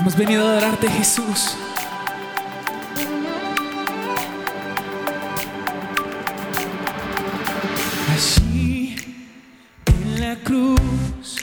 [0.00, 1.56] Hemos venido a adorarte, Jesús.
[8.12, 8.96] Allí
[9.86, 11.38] en la cruz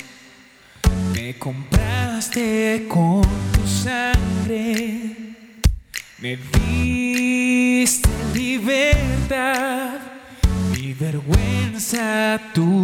[1.13, 5.35] me compraste con tu sangre,
[6.19, 9.99] me diste libertad,
[10.71, 12.81] mi vergüenza tú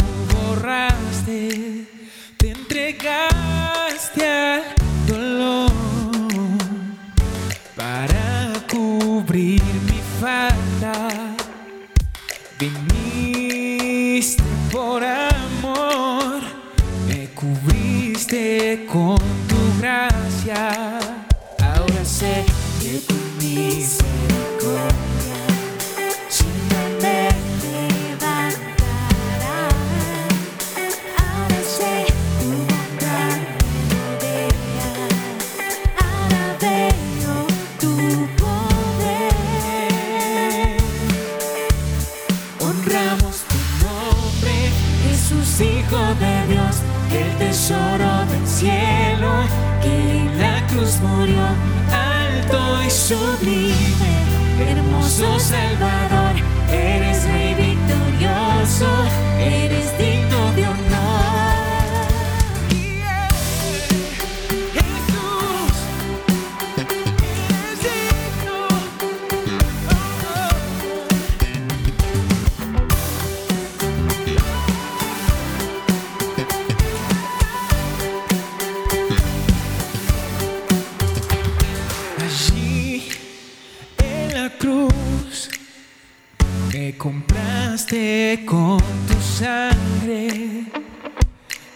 [88.40, 90.64] con tu sangre,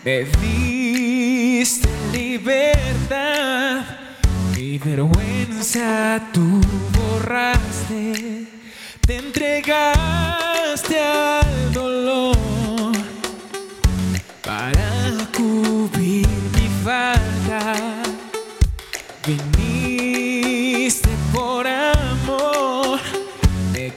[0.06, 3.84] me diste libertad,
[4.56, 6.62] mi vergüenza tú
[6.94, 8.48] borraste,
[9.06, 12.38] te entregaste al dolor
[14.42, 17.74] para cubrir mi falta.
[19.28, 23.00] Viniste por amor,
[23.74, 23.92] me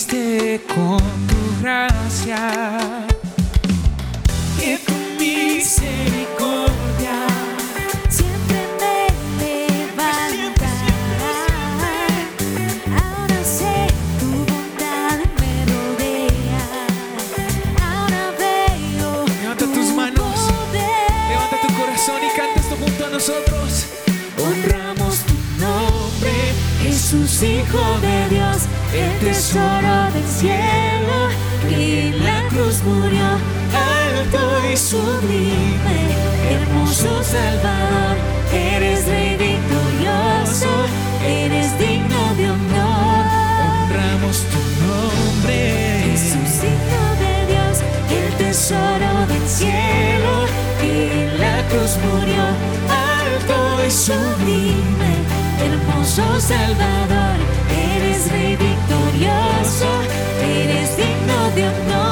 [0.00, 2.50] cubriste con tu gracia.
[4.58, 7.16] Que tu misericordia
[8.08, 9.06] Siempre me
[9.44, 10.38] levantará.
[13.02, 13.74] Ahora sé
[14.18, 16.66] tu bondad me rodea.
[17.82, 19.10] Ahora veo
[19.42, 21.10] Levanta tu tus manos, poder.
[21.30, 23.86] levanta tu corazón y canta esto junto a nosotros.
[24.38, 26.32] Honramos tu nombre,
[26.82, 28.58] Jesús, Hijo de Dios,
[28.94, 31.28] el tesoro del cielo,
[31.68, 33.26] que en la cruz murió,
[33.72, 35.98] alto y sublime,
[36.50, 38.16] hermoso Salvador,
[38.52, 40.68] eres Rey victorioso,
[41.24, 43.24] eres digno de honor.
[43.84, 46.02] honramos tu nombre.
[46.10, 47.78] Jesús, Hijo de Dios,
[48.10, 50.46] el tesoro del cielo,
[50.80, 52.44] que en la cruz murió,
[52.90, 55.12] alto y sublime,
[55.60, 57.36] hermoso Salvador,
[57.70, 58.56] eres Rey
[59.20, 59.86] victorioso,
[60.40, 62.09] eres digno de honor.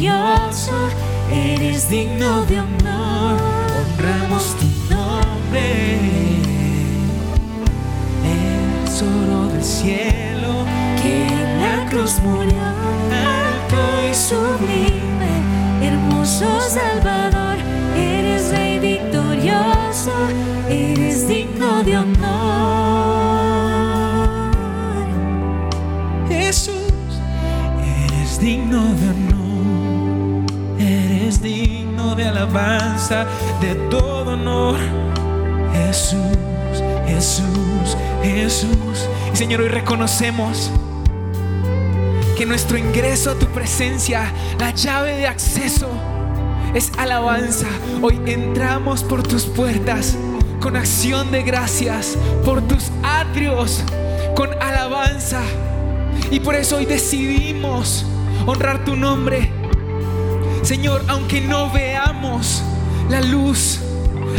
[0.00, 0.72] Victorioso,
[1.30, 3.38] eres digno de honor.
[3.98, 5.98] Honramos tu nombre,
[8.24, 10.64] el tesoro del cielo,
[11.02, 12.62] que en la cruz murió,
[13.12, 15.42] alto y sublime,
[15.82, 17.39] hermoso Salvador,
[32.40, 33.26] alabanza,
[33.60, 34.76] de todo honor.
[35.72, 36.38] Jesús,
[37.06, 39.08] Jesús, Jesús.
[39.32, 40.70] Y Señor, hoy reconocemos
[42.36, 45.88] que nuestro ingreso a tu presencia, la llave de acceso,
[46.74, 47.66] es alabanza.
[48.00, 50.16] Hoy entramos por tus puertas
[50.60, 53.84] con acción de gracias, por tus atrios,
[54.34, 55.42] con alabanza.
[56.30, 58.06] Y por eso hoy decidimos
[58.46, 59.59] honrar tu nombre.
[60.62, 62.62] Señor, aunque no veamos
[63.08, 63.80] la luz,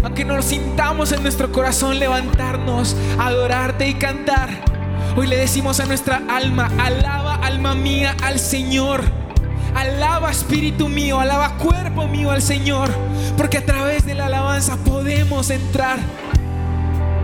[0.03, 4.50] aunque no lo sintamos en nuestro corazón levantarnos, adorarte y cantar,
[5.15, 9.03] hoy le decimos a nuestra alma, alaba alma mía al Señor.
[9.75, 12.89] Alaba espíritu mío, alaba cuerpo mío al Señor,
[13.38, 15.97] porque a través de la alabanza podemos entrar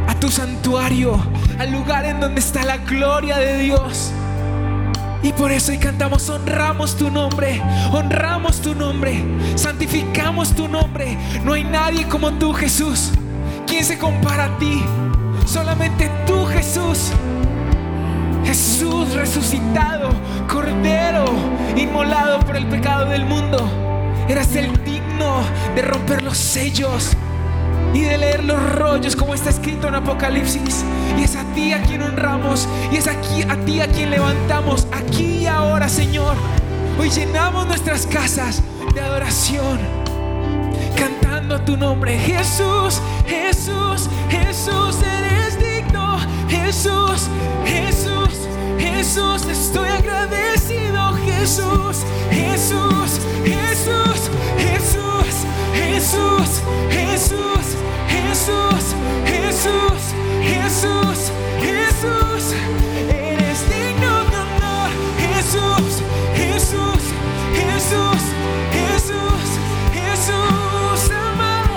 [0.08, 1.22] a tu santuario,
[1.60, 4.14] al lugar en donde está la gloria de Dios.
[5.24, 7.62] Y por eso hoy cantamos, honramos tu nombre,
[7.92, 9.24] honramos tu nombre,
[9.56, 11.18] santificamos tu nombre.
[11.44, 13.12] No hay nadie como tú, Jesús.
[13.66, 14.84] ¿Quién se compara a ti?
[15.46, 17.12] Solamente tú, Jesús.
[18.46, 20.10] Jesús resucitado,
[20.48, 21.26] Cordero,
[21.76, 23.70] inmolado por el pecado del mundo.
[24.30, 25.42] Eras el digno
[25.76, 27.18] de romper los sellos
[27.94, 30.84] y de leer los rollos como está escrito en Apocalipsis.
[31.18, 34.88] Y es a ti a quien honramos y es aquí a ti a quien levantamos
[34.92, 36.36] aquí y ahora, Señor.
[37.00, 38.64] Hoy llenamos nuestras casas
[38.94, 39.80] de adoración,
[40.96, 42.18] cantando tu nombre.
[42.18, 46.18] Jesús, Jesús, Jesús, eres digno.
[46.50, 47.28] Jesús,
[47.66, 48.48] Jesús,
[48.80, 51.14] Jesús, estoy agradecido.
[51.26, 55.07] Jesús, Jesús, Jesús, Jesús,
[55.78, 57.48] Jesús, Jesús.
[58.28, 58.96] Jesús,
[59.26, 60.02] Jesús,
[60.42, 62.44] Jesús, Jesús,
[63.10, 64.90] eres digno de honor.
[65.18, 66.02] Jesús,
[66.36, 67.04] Jesús,
[67.60, 68.22] Jesús,
[68.78, 69.48] Jesús,
[69.98, 71.76] Jesús, amado.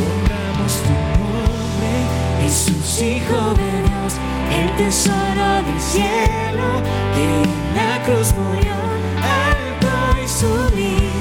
[0.00, 1.94] Honramos tu nombre,
[2.42, 4.12] Jesús, Hijo de Dios,
[4.58, 6.68] el tesoro del cielo,
[7.14, 8.76] que en la cruz murió,
[9.20, 9.92] alto
[10.22, 11.11] y sublime,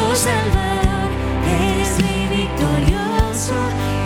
[0.00, 1.10] hermoso Salvador,
[1.46, 3.54] eres rey victorioso,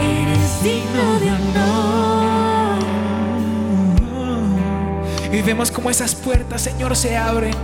[0.02, 2.78] eres digno de honor.
[5.32, 7.54] Y vemos como esas puertas, Señor, se abren.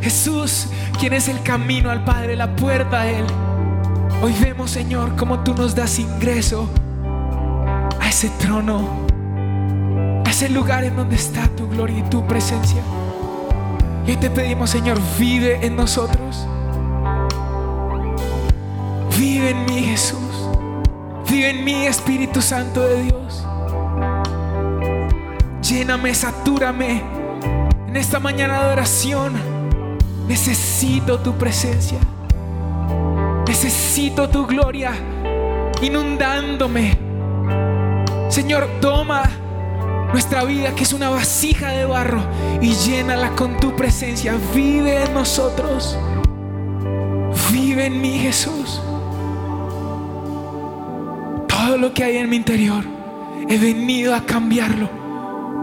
[0.00, 0.68] Jesús,
[0.98, 3.24] quien es el camino al Padre, la puerta a Él.
[4.22, 6.68] Hoy vemos, Señor, cómo tú nos das ingreso
[8.00, 8.88] a ese trono,
[10.24, 12.82] a ese lugar en donde está tu gloria y tu presencia.
[14.06, 16.46] Y hoy te pedimos, Señor, vive en nosotros.
[19.22, 20.48] Vive en mí, Jesús.
[21.30, 23.46] Vive en mí, Espíritu Santo de Dios.
[25.62, 27.04] Lléname, satúrame
[27.86, 29.34] en esta mañana de oración.
[30.26, 32.00] Necesito tu presencia.
[33.46, 34.90] Necesito tu gloria
[35.80, 36.98] inundándome.
[38.28, 39.22] Señor, toma
[40.10, 42.24] nuestra vida que es una vasija de barro
[42.60, 44.34] y llénala con tu presencia.
[44.52, 45.96] Vive en nosotros.
[47.52, 48.80] Vive en mí, Jesús.
[51.82, 52.84] Lo que hay en mi interior,
[53.48, 54.88] he venido a cambiarlo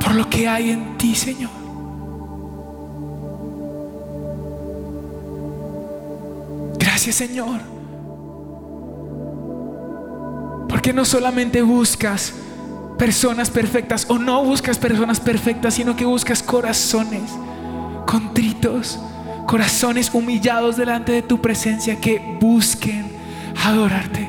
[0.01, 1.49] por lo que hay en ti, Señor.
[6.77, 7.61] Gracias, Señor.
[10.67, 12.33] Porque no solamente buscas
[12.97, 17.31] personas perfectas o no buscas personas perfectas, sino que buscas corazones
[18.05, 18.99] contritos,
[19.47, 23.09] corazones humillados delante de tu presencia que busquen
[23.63, 24.28] adorarte.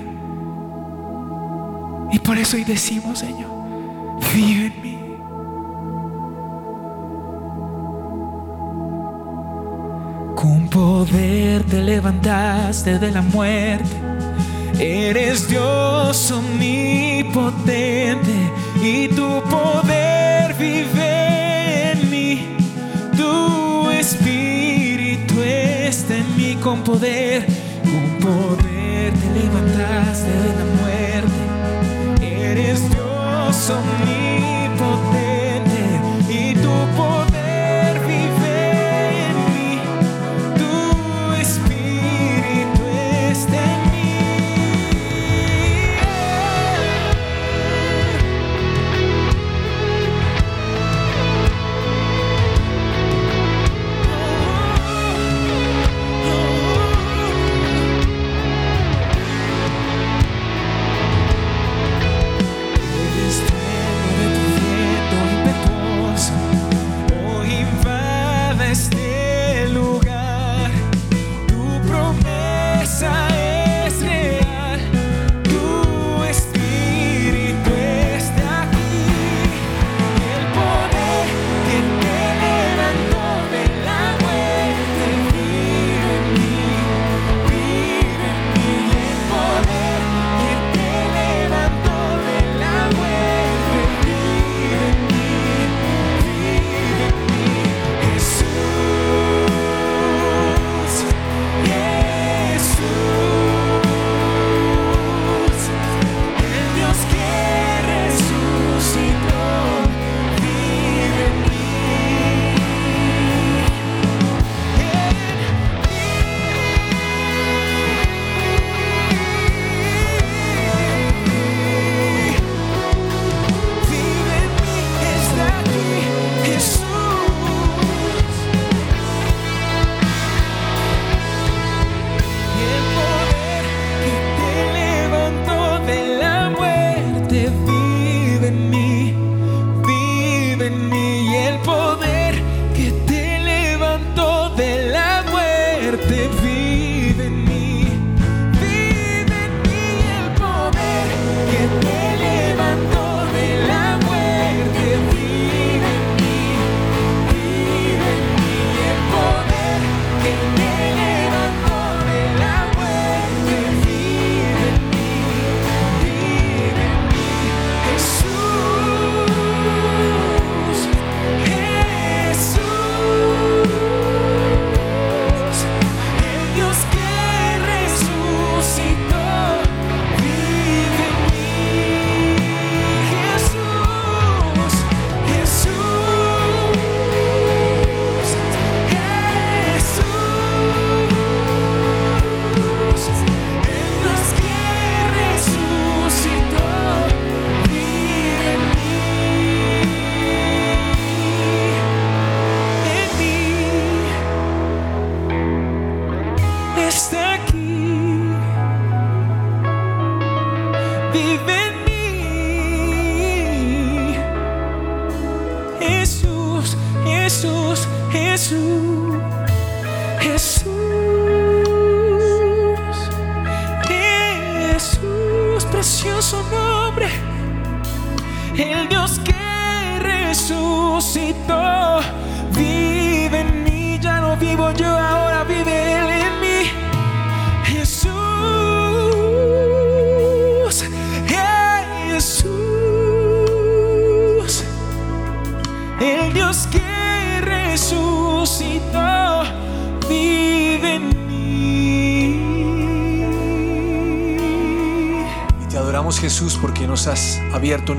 [2.12, 3.50] Y por eso hoy decimos, Señor,
[4.34, 4.98] vive en mí.
[10.34, 13.88] Con poder te levantaste de la muerte.
[14.78, 17.70] Eres Dios omnipotente
[18.82, 22.56] y tu poder vive en mí.
[23.16, 27.46] Tu espíritu está en mí con poder.
[27.84, 30.79] Con poder te levantaste de la muerte.
[33.70, 34.09] Eres Dios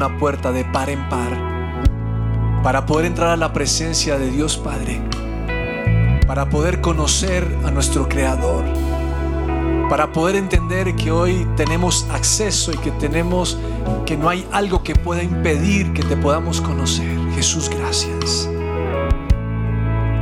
[0.01, 1.29] una puerta de par en par
[2.63, 4.99] para poder entrar a la presencia de Dios Padre,
[6.25, 8.65] para poder conocer a nuestro Creador,
[9.89, 13.59] para poder entender que hoy tenemos acceso y que tenemos
[14.07, 17.15] que no hay algo que pueda impedir que te podamos conocer.
[17.35, 18.49] Jesús, gracias.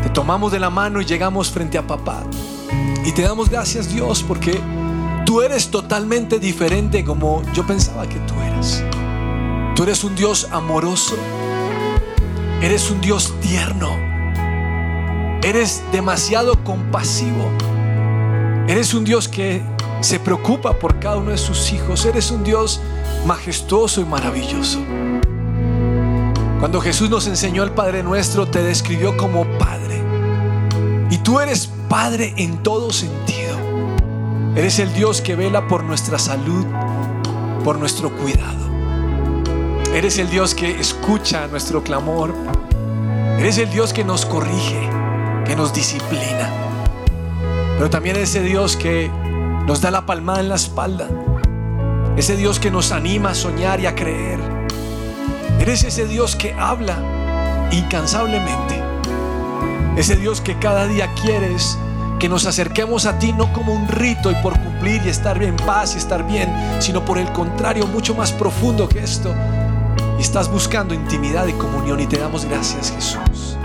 [0.04, 2.22] Te tomamos de la mano y llegamos frente a papá.
[3.06, 4.60] Y te damos gracias Dios porque
[5.26, 8.84] tú eres totalmente diferente como yo pensaba que tú eras.
[9.80, 11.16] Tú eres un Dios amoroso.
[12.62, 13.98] Eres un Dios tierno.
[15.42, 17.50] Eres demasiado compasivo.
[18.68, 19.62] Eres un Dios que
[20.02, 22.04] se preocupa por cada uno de sus hijos.
[22.06, 22.82] Eres un Dios
[23.26, 24.80] majestuoso y maravilloso.
[26.60, 30.04] Cuando Jesús nos enseñó el Padre Nuestro, te describió como Padre.
[31.10, 33.56] Y tú eres Padre en todo sentido.
[34.58, 36.66] Eres el Dios que vela por nuestra salud,
[37.64, 38.59] por nuestro cuidado.
[39.94, 42.36] Eres el Dios que escucha nuestro clamor.
[43.40, 44.88] Eres el Dios que nos corrige,
[45.46, 46.52] que nos disciplina.
[47.76, 49.10] Pero también ese Dios que
[49.66, 51.10] nos da la palmada en la espalda.
[52.16, 54.40] Ese Dios que nos anima a soñar y a creer.
[55.60, 58.82] Eres ese Dios que habla incansablemente.
[59.98, 61.80] Ese Dios que cada día quieres
[62.20, 65.56] que nos acerquemos a ti no como un rito y por cumplir y estar en
[65.56, 69.34] paz y estar bien, sino por el contrario, mucho más profundo que esto.
[70.20, 73.58] Y estás buscando intimidad y comunión y te damos gracias Jesús.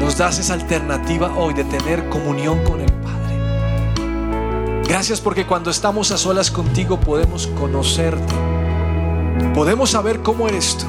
[0.00, 4.82] Nos das esa alternativa hoy de tener comunión con el Padre.
[4.88, 8.34] Gracias porque cuando estamos a solas contigo podemos conocerte.
[9.54, 10.86] Podemos saber cómo eres tú.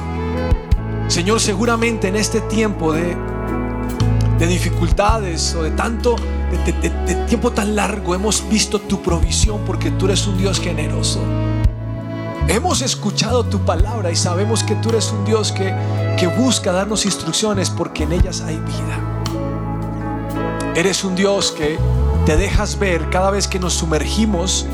[1.08, 3.14] Señor, seguramente en este tiempo de,
[4.38, 6.16] de dificultades o de tanto,
[6.64, 11.20] de, tiempo tan largo, hemos visto tu provisión porque tú eres un Dios generoso.
[12.48, 15.74] Hemos escuchado tu palabra y sabemos que tú eres un Dios que,
[16.16, 19.22] que busca darnos instrucciones porque en ellas hay vida.
[20.76, 21.78] Eres un Dios que
[22.24, 24.66] te dejas ver cada vez que nos sumergimos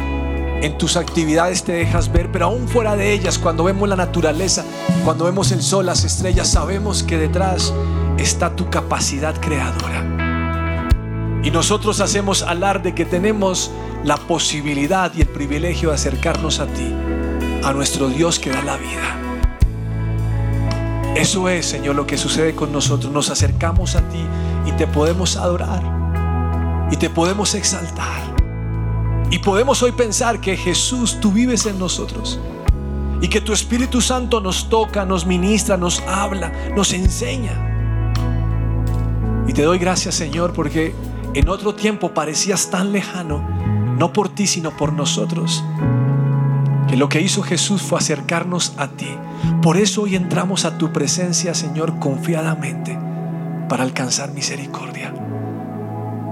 [0.63, 4.65] en tus actividades, te dejas ver, pero aún fuera de ellas, cuando vemos la naturaleza,
[5.05, 7.75] cuando vemos el sol, las estrellas, sabemos que detrás
[8.17, 10.93] está tu capacidad creadora.
[11.43, 13.73] Y nosotros hacemos alarde que tenemos
[14.05, 16.95] la posibilidad y el privilegio de acercarnos a ti,
[17.65, 19.33] a nuestro Dios que da la vida.
[21.15, 23.13] Eso es, Señor, lo que sucede con nosotros.
[23.13, 24.25] Nos acercamos a ti
[24.67, 25.83] y te podemos adorar
[26.91, 28.23] y te podemos exaltar.
[29.31, 32.39] Y podemos hoy pensar que Jesús, tú vives en nosotros.
[33.21, 37.69] Y que tu Espíritu Santo nos toca, nos ministra, nos habla, nos enseña.
[39.47, 40.95] Y te doy gracias, Señor, porque
[41.35, 43.43] en otro tiempo parecías tan lejano,
[43.97, 45.65] no por ti, sino por nosotros.
[46.97, 49.09] Lo que hizo Jesús fue acercarnos a ti.
[49.63, 52.99] Por eso hoy entramos a tu presencia, Señor, confiadamente,
[53.69, 55.15] para alcanzar misericordia.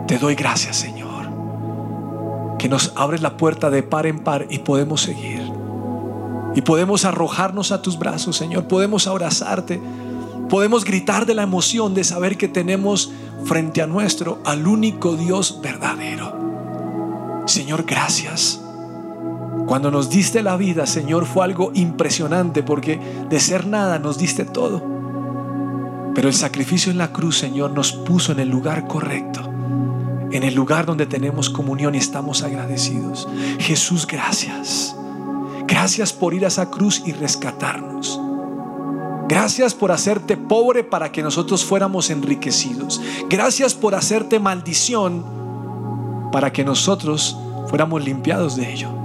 [0.06, 1.30] Te doy gracias, Señor,
[2.58, 5.40] que nos abres la puerta de par en par y podemos seguir.
[6.54, 8.64] Y podemos arrojarnos a tus brazos, Señor.
[8.64, 9.80] Podemos abrazarte.
[10.48, 13.12] Podemos gritar de la emoción de saber que tenemos
[13.44, 17.44] frente a nuestro al único Dios verdadero.
[17.46, 18.60] Señor, gracias.
[19.70, 22.98] Cuando nos diste la vida, Señor, fue algo impresionante porque
[23.28, 24.82] de ser nada nos diste todo.
[26.12, 29.48] Pero el sacrificio en la cruz, Señor, nos puso en el lugar correcto,
[30.32, 33.28] en el lugar donde tenemos comunión y estamos agradecidos.
[33.60, 34.96] Jesús, gracias.
[35.68, 38.20] Gracias por ir a esa cruz y rescatarnos.
[39.28, 43.00] Gracias por hacerte pobre para que nosotros fuéramos enriquecidos.
[43.28, 45.24] Gracias por hacerte maldición
[46.32, 48.99] para que nosotros fuéramos limpiados de ello.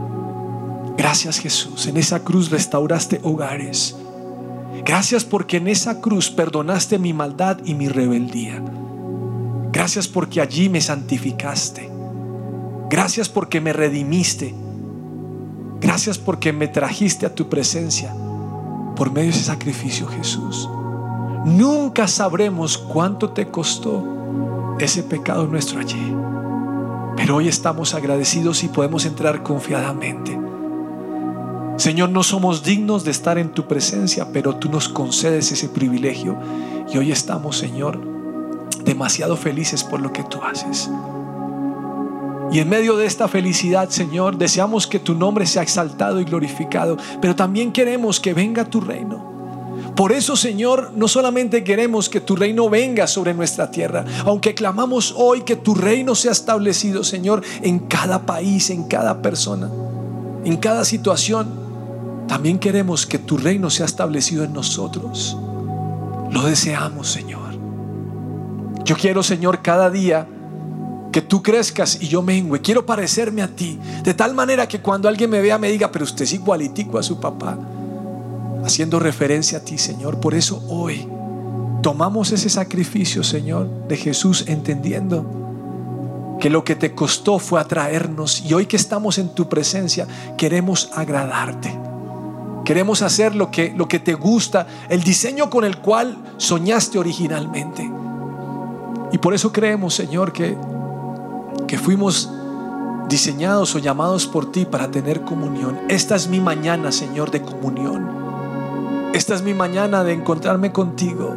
[0.97, 3.95] Gracias Jesús, en esa cruz restauraste hogares.
[4.85, 8.61] Gracias porque en esa cruz perdonaste mi maldad y mi rebeldía.
[9.71, 11.89] Gracias porque allí me santificaste.
[12.89, 14.53] Gracias porque me redimiste.
[15.81, 18.15] Gracias porque me trajiste a tu presencia
[18.95, 20.69] por medio de ese sacrificio, Jesús.
[21.45, 26.15] nunca sabremos cuánto te costó ese pecado nuestro allí.
[27.17, 30.44] Pero hoy estamos agradecidos y podemos entrar confiadamente.
[31.77, 36.37] Señor, no somos dignos de estar en tu presencia, pero tú nos concedes ese privilegio.
[36.91, 37.99] Y hoy estamos, Señor,
[38.85, 40.89] demasiado felices por lo que tú haces.
[42.51, 46.95] Y en medio de esta felicidad, Señor, deseamos que tu nombre sea exaltado y glorificado,
[47.19, 49.35] pero también queremos que venga tu reino.
[49.95, 55.13] Por eso, Señor, no solamente queremos que tu reino venga sobre nuestra tierra, aunque clamamos
[55.17, 59.69] hoy que tu reino sea establecido, Señor, en cada país, en cada persona,
[60.45, 61.64] en cada situación.
[62.27, 65.37] También queremos que tu reino sea establecido en nosotros.
[66.31, 67.55] Lo deseamos, Señor.
[68.83, 70.27] Yo quiero, Señor, cada día
[71.11, 72.59] que tú crezcas y yo mengue.
[72.59, 73.79] Quiero parecerme a ti.
[74.03, 77.03] De tal manera que cuando alguien me vea me diga, pero usted es igualitico a
[77.03, 77.57] su papá.
[78.65, 80.19] Haciendo referencia a ti, Señor.
[80.19, 81.07] Por eso hoy
[81.81, 88.43] tomamos ese sacrificio, Señor, de Jesús, entendiendo que lo que te costó fue atraernos.
[88.45, 90.07] Y hoy que estamos en tu presencia,
[90.37, 91.73] queremos agradarte.
[92.65, 97.89] Queremos hacer lo que, lo que te gusta, el diseño con el cual soñaste originalmente.
[99.11, 100.57] Y por eso creemos, Señor, que
[101.67, 102.31] que fuimos
[103.09, 105.79] diseñados o llamados por ti para tener comunión.
[105.89, 109.11] Esta es mi mañana, Señor, de comunión.
[109.13, 111.35] Esta es mi mañana de encontrarme contigo.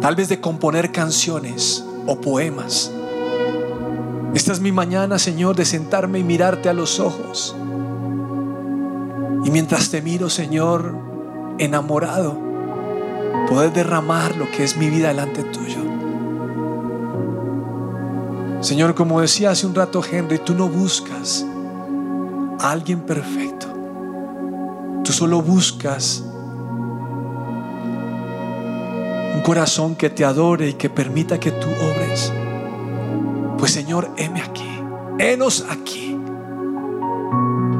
[0.00, 2.92] Tal vez de componer canciones o poemas.
[4.34, 7.56] Esta es mi mañana, Señor, de sentarme y mirarte a los ojos.
[9.44, 10.94] Y mientras te miro, Señor,
[11.58, 12.36] enamorado,
[13.48, 15.78] poder derramar lo que es mi vida delante tuyo.
[18.60, 21.44] Señor, como decía hace un rato Henry, tú no buscas
[22.58, 23.66] a alguien perfecto.
[25.04, 26.24] Tú solo buscas
[29.34, 32.32] un corazón que te adore y que permita que tú obres.
[33.58, 34.80] Pues Señor, heme aquí,
[35.18, 36.13] henos aquí.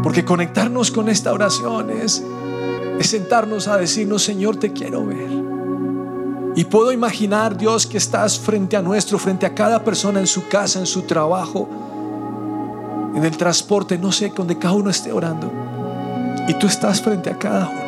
[0.05, 2.23] Porque conectarnos con esta oración es,
[3.01, 5.31] sentarnos a decirnos, Señor, te quiero ver.
[6.55, 10.47] Y puedo imaginar, Dios, que estás frente a nuestro, frente a cada persona en su
[10.47, 11.71] casa, en su trabajo,
[13.17, 15.51] en el transporte, no sé, donde cada uno esté orando.
[16.49, 17.81] Y tú estás frente a cada uno.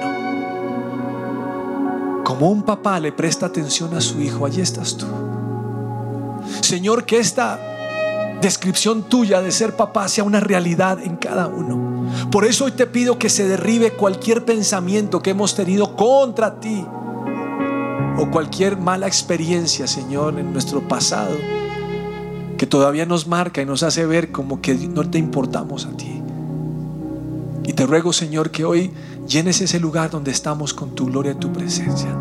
[2.24, 5.04] Como un papá le presta atención a su hijo, allí estás tú.
[6.62, 7.75] Señor, que esta
[8.40, 12.06] descripción tuya de ser papá sea una realidad en cada uno.
[12.30, 16.84] Por eso hoy te pido que se derribe cualquier pensamiento que hemos tenido contra ti
[18.18, 21.36] o cualquier mala experiencia, Señor, en nuestro pasado,
[22.56, 26.22] que todavía nos marca y nos hace ver como que no te importamos a ti.
[27.64, 28.92] Y te ruego, Señor, que hoy
[29.26, 32.16] llenes ese lugar donde estamos con tu gloria y tu presencia.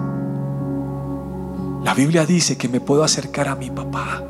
[1.84, 4.23] La Biblia dice que me puedo acercar a mi papá.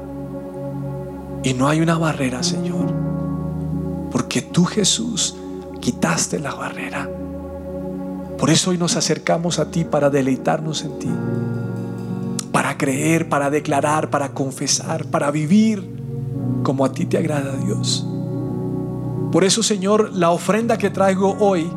[1.45, 2.93] Y no hay una barrera, Señor.
[4.12, 5.38] Porque tú, Jesús,
[5.79, 7.10] quitaste la barrera.
[8.38, 11.10] Por eso hoy nos acercamos a ti para deleitarnos en ti
[12.55, 15.86] para creer, para declarar, para confesar, para vivir
[16.63, 18.08] como a ti te agrada Dios.
[19.29, 21.69] Por eso, Señor, la ofrenda que traigo hoy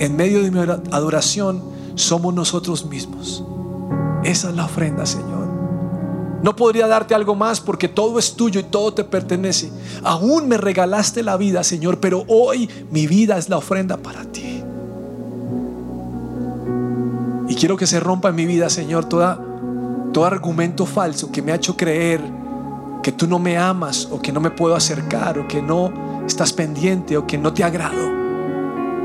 [0.00, 0.58] en medio de mi
[0.90, 1.62] adoración
[1.94, 3.44] somos nosotros mismos.
[4.24, 5.35] Esa es la ofrenda, Señor.
[6.42, 9.70] No podría darte algo más porque todo es tuyo y todo te pertenece.
[10.04, 14.62] Aún me regalaste la vida, Señor, pero hoy mi vida es la ofrenda para ti.
[17.48, 19.40] Y quiero que se rompa en mi vida, Señor, toda
[20.12, 22.22] todo argumento falso que me ha hecho creer
[23.02, 26.52] que tú no me amas o que no me puedo acercar o que no estás
[26.52, 28.16] pendiente o que no te agrado.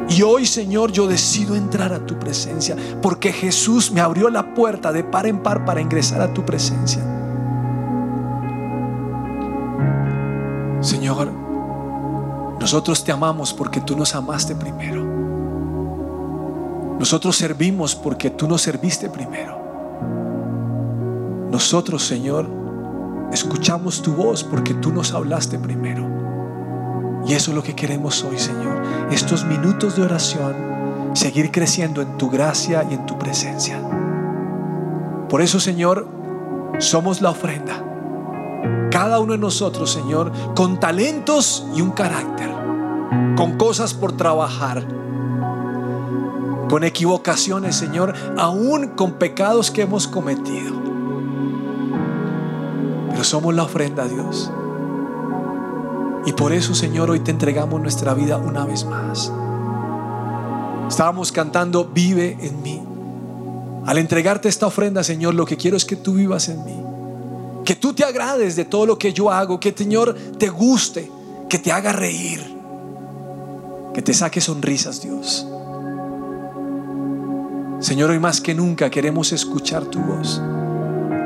[0.09, 4.91] Y hoy, Señor, yo decido entrar a tu presencia porque Jesús me abrió la puerta
[4.91, 7.20] de par en par para ingresar a tu presencia.
[12.61, 15.03] Nosotros te amamos porque tú nos amaste primero.
[16.99, 19.59] Nosotros servimos porque tú nos serviste primero.
[21.49, 22.47] Nosotros, Señor,
[23.33, 26.07] escuchamos tu voz porque tú nos hablaste primero.
[27.25, 28.83] Y eso es lo que queremos hoy, Señor.
[29.09, 30.53] Estos minutos de oración,
[31.13, 33.81] seguir creciendo en tu gracia y en tu presencia.
[35.29, 36.07] Por eso, Señor,
[36.77, 37.83] somos la ofrenda.
[38.91, 42.50] Cada uno de nosotros, Señor, con talentos y un carácter,
[43.41, 44.85] con cosas por trabajar,
[46.69, 50.81] con equivocaciones, Señor, aún con pecados que hemos cometido
[53.23, 54.51] somos la ofrenda a Dios.
[56.25, 59.31] Y por eso, Señor, hoy te entregamos nuestra vida una vez más.
[60.87, 62.81] Estábamos cantando, vive en mí.
[63.85, 66.79] Al entregarte esta ofrenda, Señor, lo que quiero es que tú vivas en mí.
[67.65, 69.59] Que tú te agrades de todo lo que yo hago.
[69.59, 71.09] Que, Señor, te guste.
[71.49, 72.60] Que te haga reír.
[73.93, 75.45] Que te saque sonrisas, Dios.
[77.79, 80.41] Señor, hoy más que nunca queremos escuchar tu voz.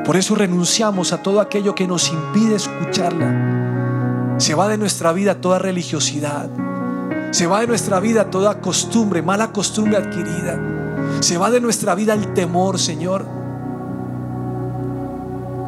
[0.06, 4.36] Por eso renunciamos a todo aquello que nos impide escucharla.
[4.38, 6.50] Se va de nuestra vida toda religiosidad.
[7.32, 10.60] Se va de nuestra vida toda costumbre, mala costumbre adquirida.
[11.20, 13.45] Se va de nuestra vida el temor, Señor.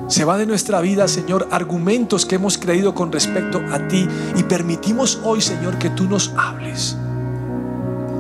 [0.08, 4.43] Se va de nuestra vida, Señor, argumentos que hemos creído con respecto a ti y
[4.43, 6.96] permitimos hoy, Señor, que tú nos hables.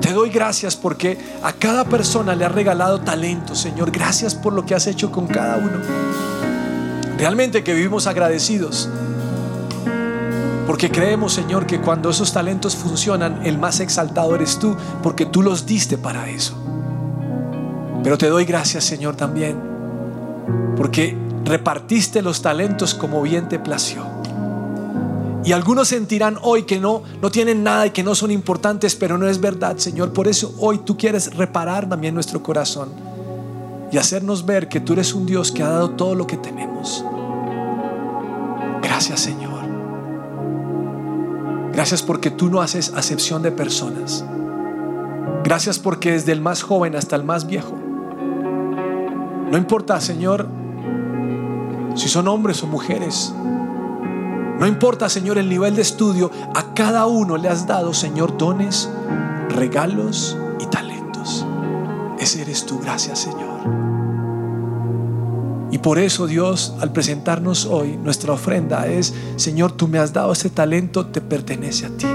[0.01, 3.91] Te doy gracias porque a cada persona le has regalado talento, Señor.
[3.91, 5.81] Gracias por lo que has hecho con cada uno.
[7.17, 8.89] Realmente que vivimos agradecidos.
[10.67, 15.41] Porque creemos, Señor, que cuando esos talentos funcionan, el más exaltado eres tú, porque tú
[15.41, 16.61] los diste para eso.
[18.03, 19.57] Pero te doy gracias, Señor, también,
[20.75, 24.05] porque repartiste los talentos como bien te plació.
[25.43, 29.17] Y algunos sentirán hoy que no, no tienen nada y que no son importantes, pero
[29.17, 30.11] no es verdad, Señor.
[30.11, 32.89] Por eso hoy tú quieres reparar también nuestro corazón
[33.91, 37.05] y hacernos ver que tú eres un Dios que ha dado todo lo que tenemos.
[38.81, 39.57] Gracias, Señor.
[41.71, 44.25] Gracias porque tú no haces acepción de personas.
[45.43, 47.73] Gracias porque desde el más joven hasta el más viejo.
[49.49, 50.47] No importa, Señor,
[51.97, 53.33] si son hombres o mujeres.
[54.59, 56.31] No importa, Señor, el nivel de estudio.
[56.55, 58.89] A cada uno le has dado, Señor, dones,
[59.49, 61.45] regalos y talentos.
[62.19, 62.79] Ese eres tú.
[62.79, 63.57] Gracias, Señor.
[65.69, 70.31] Y por eso Dios, al presentarnos hoy, nuestra ofrenda es, Señor, tú me has dado
[70.31, 72.07] ese talento, te pertenece a ti.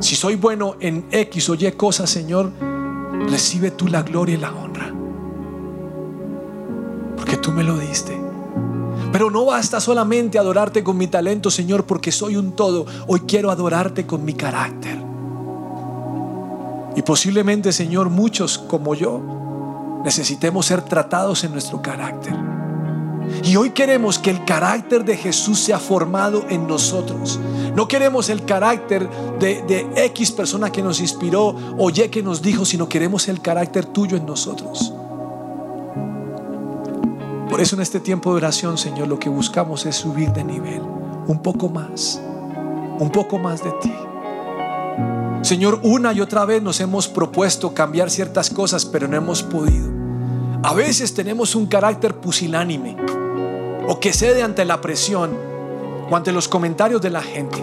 [0.00, 2.52] Si soy bueno en X o Y cosas, Señor,
[3.28, 4.71] recibe tú la gloria y la honra.
[7.42, 8.18] Tú me lo diste.
[9.12, 12.86] Pero no basta solamente adorarte con mi talento, Señor, porque soy un todo.
[13.08, 14.98] Hoy quiero adorarte con mi carácter.
[16.96, 22.34] Y posiblemente, Señor, muchos como yo necesitemos ser tratados en nuestro carácter.
[23.44, 27.40] Y hoy queremos que el carácter de Jesús sea formado en nosotros.
[27.74, 32.40] No queremos el carácter de, de, X persona que nos inspiró o Y que nos
[32.42, 34.92] dijo, sino queremos el carácter tuyo en nosotros.
[37.52, 40.80] Por eso en este tiempo de oración, Señor, lo que buscamos es subir de nivel,
[41.26, 42.18] un poco más,
[42.98, 43.92] un poco más de ti.
[45.42, 49.86] Señor, una y otra vez nos hemos propuesto cambiar ciertas cosas, pero no hemos podido.
[50.62, 52.96] A veces tenemos un carácter pusilánime
[53.86, 55.36] o que cede ante la presión
[56.10, 57.62] o ante los comentarios de la gente.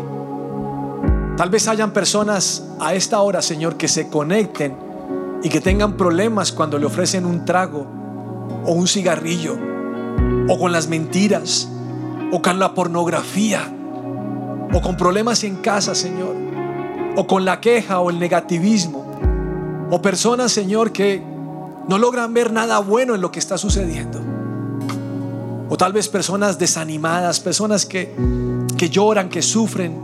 [1.36, 4.78] Tal vez hayan personas a esta hora, Señor, que se conecten
[5.42, 7.88] y que tengan problemas cuando le ofrecen un trago
[8.66, 9.69] o un cigarrillo
[10.48, 11.70] o con las mentiras
[12.32, 13.62] o con la pornografía
[14.74, 16.36] o con problemas en casa, Señor,
[17.16, 19.10] o con la queja o el negativismo
[19.92, 21.24] o personas, Señor, que
[21.88, 24.22] no logran ver nada bueno en lo que está sucediendo.
[25.68, 28.14] O tal vez personas desanimadas, personas que,
[28.78, 30.00] que lloran, que sufren,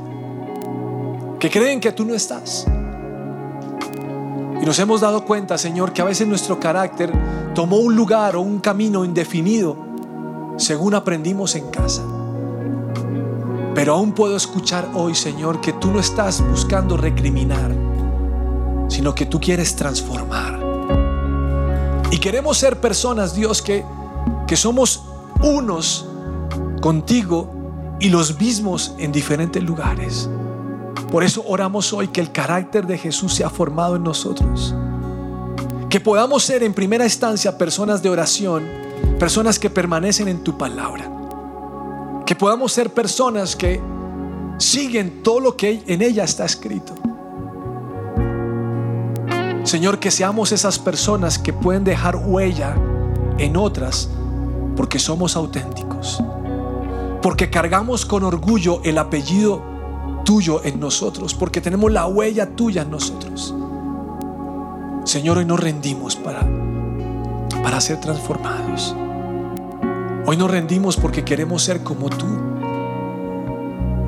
[1.40, 2.66] que creen que tú no estás.
[4.60, 7.12] Y nos hemos dado cuenta, Señor, que a veces nuestro carácter
[7.54, 9.85] tomó un lugar o un camino indefinido
[10.58, 12.04] según aprendimos en casa.
[13.74, 17.76] Pero aún puedo escuchar hoy, Señor, que tú no estás buscando recriminar,
[18.88, 20.60] sino que tú quieres transformar.
[22.10, 23.84] Y queremos ser personas, Dios, que,
[24.48, 25.04] que somos
[25.42, 26.08] unos
[26.82, 30.30] contigo y los mismos en diferentes lugares.
[31.12, 34.74] Por eso oramos hoy que el carácter de Jesús sea formado en nosotros.
[35.90, 38.85] Que podamos ser en primera instancia personas de oración,
[39.20, 41.12] personas que permanecen en tu palabra.
[42.26, 43.82] Que podamos ser personas que
[44.58, 46.94] siguen todo lo que en ella está escrito.
[49.64, 52.76] Señor, que seamos esas personas que pueden dejar huella
[53.38, 54.10] en otras
[54.76, 56.22] porque somos auténticos.
[57.22, 59.62] Porque cargamos con orgullo el apellido
[60.24, 61.34] tuyo en nosotros.
[61.34, 63.56] Porque tenemos la huella tuya en nosotros.
[65.04, 66.48] Señor, hoy nos rendimos para,
[67.64, 68.96] para ser transformados.
[70.28, 72.26] Hoy nos rendimos porque queremos ser como tú.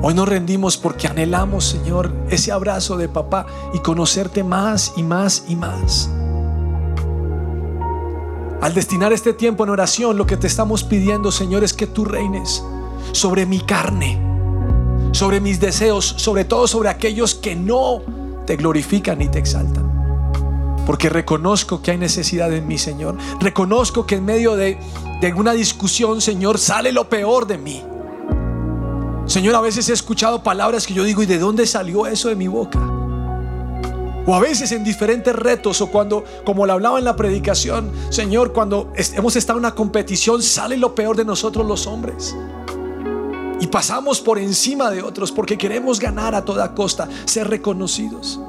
[0.02, 5.44] Hoy nos rendimos porque anhelamos, Señor, ese abrazo de papá y conocerte más y más
[5.48, 6.10] y más.
[8.60, 12.04] Al destinar este tiempo en oración, lo que te estamos pidiendo, Señor, es que tú
[12.04, 12.64] reines
[13.12, 14.20] sobre mi carne,
[15.12, 18.02] sobre mis deseos, sobre todo sobre aquellos que no
[18.44, 19.87] te glorifican ni te exaltan.
[20.88, 23.14] Porque reconozco que hay necesidad en mí, Señor.
[23.40, 24.78] Reconozco que en medio de,
[25.20, 27.84] de una discusión, Señor, sale lo peor de mí.
[29.26, 32.36] Señor, a veces he escuchado palabras que yo digo, ¿y de dónde salió eso de
[32.36, 32.78] mi boca?
[34.26, 38.54] O a veces en diferentes retos o cuando, como lo hablaba en la predicación, Señor,
[38.54, 42.34] cuando hemos estado en una competición, sale lo peor de nosotros los hombres.
[43.60, 48.40] Y pasamos por encima de otros porque queremos ganar a toda costa, ser reconocidos.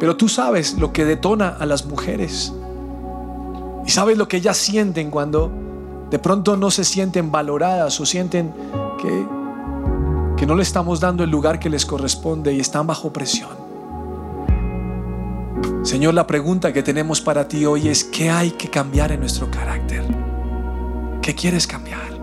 [0.00, 2.52] Pero tú sabes lo que detona a las mujeres.
[3.86, 5.52] Y sabes lo que ellas sienten cuando
[6.10, 8.52] de pronto no se sienten valoradas o sienten
[9.00, 9.26] que,
[10.36, 13.50] que no le estamos dando el lugar que les corresponde y están bajo presión.
[15.82, 19.50] Señor, la pregunta que tenemos para ti hoy es, ¿qué hay que cambiar en nuestro
[19.50, 20.02] carácter?
[21.20, 22.20] ¿Qué quieres cambiar?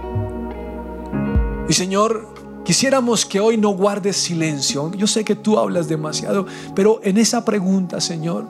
[1.69, 2.36] Y Señor,
[2.67, 4.91] quisiéramos que hoy no guardes silencio.
[4.91, 8.43] Yo sé que tú hablas demasiado, pero en esa pregunta, Señor,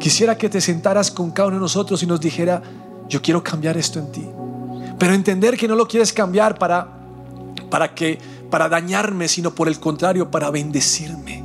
[0.00, 2.60] quisiera que te sentaras con cada uno de nosotros y nos dijera,
[3.08, 4.26] yo quiero cambiar esto en ti.
[4.98, 6.96] Pero entender que no lo quieres cambiar para
[7.70, 8.18] para que
[8.50, 11.44] para dañarme, sino por el contrario, para bendecirme.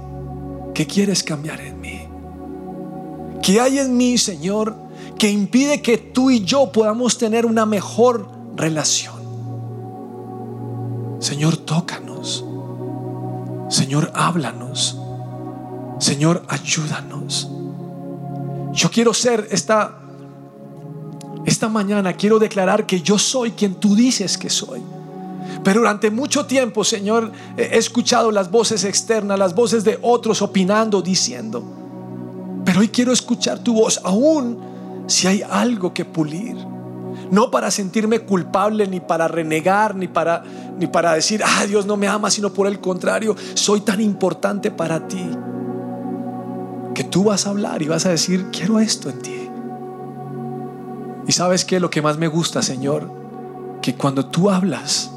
[0.73, 2.01] ¿Qué quieres cambiar en mí?
[3.43, 4.75] ¿Qué hay en mí, Señor,
[5.19, 9.14] que impide que tú y yo podamos tener una mejor relación?
[11.19, 12.45] Señor, tócanos.
[13.69, 14.99] Señor, háblanos.
[15.99, 17.49] Señor, ayúdanos.
[18.73, 19.99] Yo quiero ser esta
[21.45, 24.81] esta mañana quiero declarar que yo soy quien tú dices que soy.
[25.63, 31.01] Pero durante mucho tiempo, Señor, he escuchado las voces externas, las voces de otros opinando,
[31.01, 31.63] diciendo.
[32.65, 34.57] Pero hoy quiero escuchar tu voz, aún
[35.07, 36.57] si hay algo que pulir.
[37.31, 40.43] No para sentirme culpable, ni para renegar, ni para,
[40.77, 44.71] ni para decir, ah, Dios no me ama, sino por el contrario, soy tan importante
[44.71, 45.29] para ti.
[46.93, 49.49] Que tú vas a hablar y vas a decir, quiero esto en ti.
[51.27, 53.11] Y sabes que lo que más me gusta, Señor,
[53.81, 55.11] que cuando tú hablas,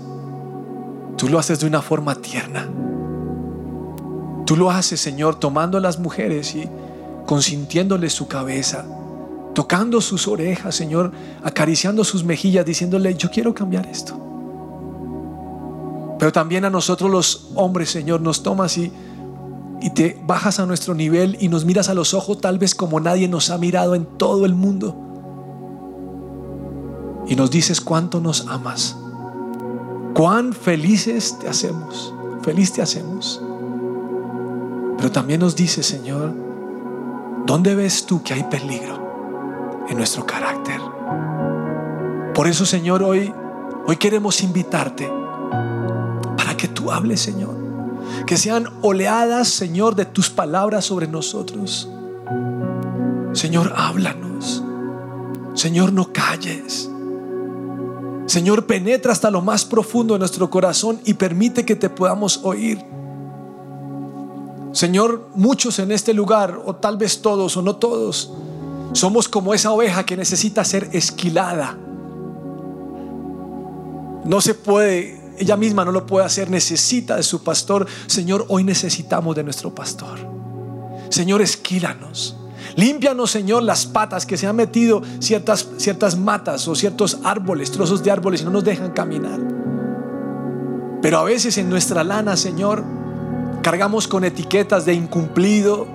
[1.17, 2.67] tú lo haces de una forma tierna.
[4.47, 6.69] Tú lo haces, Señor, tomando a las mujeres y
[7.27, 8.87] consintiéndoles su cabeza
[9.59, 11.11] tocando sus orejas, Señor,
[11.43, 14.17] acariciando sus mejillas, diciéndole, yo quiero cambiar esto.
[16.17, 18.93] Pero también a nosotros los hombres, Señor, nos tomas y,
[19.81, 23.01] y te bajas a nuestro nivel y nos miras a los ojos tal vez como
[23.01, 24.95] nadie nos ha mirado en todo el mundo.
[27.27, 28.97] Y nos dices cuánto nos amas,
[30.15, 33.43] cuán felices te hacemos, feliz te hacemos.
[34.99, 36.33] Pero también nos dices, Señor,
[37.45, 39.08] ¿dónde ves tú que hay peligro?
[39.89, 40.81] En nuestro carácter.
[42.35, 43.33] Por eso, Señor, hoy,
[43.87, 45.11] hoy queremos invitarte
[46.37, 47.57] para que tú hables, Señor.
[48.27, 51.89] Que sean oleadas, Señor, de tus palabras sobre nosotros.
[53.33, 54.63] Señor, háblanos.
[55.55, 56.89] Señor, no calles.
[58.27, 62.85] Señor, penetra hasta lo más profundo de nuestro corazón y permite que te podamos oír.
[64.73, 68.33] Señor, muchos en este lugar, o tal vez todos o no todos,
[68.93, 71.77] somos como esa oveja que necesita ser esquilada.
[74.25, 77.87] No se puede, ella misma no lo puede hacer, necesita de su pastor.
[78.07, 80.19] Señor, hoy necesitamos de nuestro pastor.
[81.11, 82.37] Señor, esquílanos.
[82.77, 88.03] Límpianos, Señor, las patas que se han metido ciertas, ciertas matas o ciertos árboles, trozos
[88.03, 89.41] de árboles y no nos dejan caminar.
[91.01, 92.85] Pero a veces en nuestra lana, Señor,
[93.63, 95.87] cargamos con etiquetas de incumplido,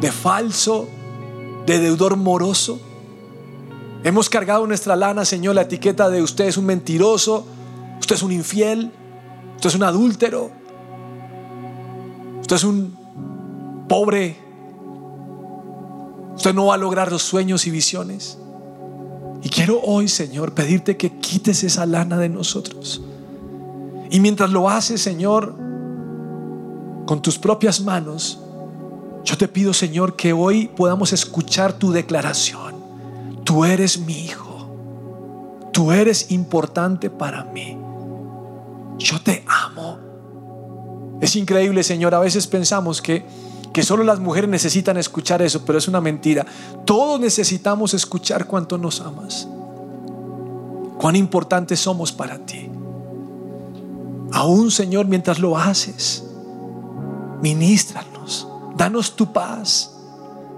[0.00, 0.88] de falso,
[1.66, 2.80] de deudor moroso.
[4.04, 7.44] Hemos cargado nuestra lana, Señor, la etiqueta de usted es un mentiroso,
[7.98, 8.92] usted es un infiel,
[9.56, 10.50] usted es un adúltero,
[12.40, 12.96] usted es un
[13.88, 14.36] pobre,
[16.36, 18.38] usted no va a lograr los sueños y visiones.
[19.42, 23.02] Y quiero hoy, Señor, pedirte que quites esa lana de nosotros.
[24.10, 25.54] Y mientras lo haces, Señor,
[27.06, 28.40] con tus propias manos,
[29.26, 32.76] yo te pido, Señor, que hoy podamos escuchar tu declaración.
[33.42, 34.70] Tú eres mi hijo.
[35.72, 37.76] Tú eres importante para mí.
[38.98, 39.98] Yo te amo.
[41.20, 42.14] Es increíble, Señor.
[42.14, 43.26] A veces pensamos que,
[43.72, 46.46] que solo las mujeres necesitan escuchar eso, pero es una mentira.
[46.84, 49.48] Todos necesitamos escuchar cuánto nos amas.
[50.98, 52.70] Cuán importantes somos para ti.
[54.30, 56.22] Aún, Señor, mientras lo haces,
[57.42, 58.15] ministranos
[58.76, 59.92] Danos tu paz.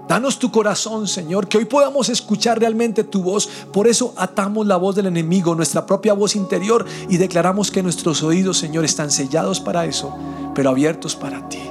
[0.09, 3.47] Danos tu corazón, Señor, que hoy podamos escuchar realmente tu voz.
[3.71, 8.23] Por eso atamos la voz del enemigo, nuestra propia voz interior, y declaramos que nuestros
[8.23, 10.17] oídos, Señor, están sellados para eso,
[10.55, 11.61] pero abiertos para ti.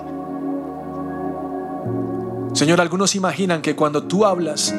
[2.55, 4.73] Señor, algunos imaginan que cuando tú hablas,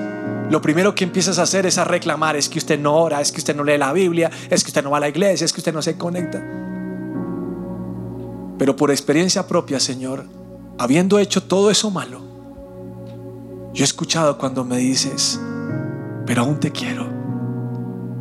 [0.50, 3.32] lo primero que empiezas a hacer es a reclamar, es que usted no ora, es
[3.32, 5.54] que usted no lee la Biblia, es que usted no va a la iglesia, es
[5.54, 6.42] que usted no se conecta.
[8.58, 10.39] Pero por experiencia propia, Señor,
[10.80, 12.22] habiendo hecho todo eso malo,
[13.74, 15.40] yo he escuchado cuando me dices,
[16.26, 17.06] pero aún te quiero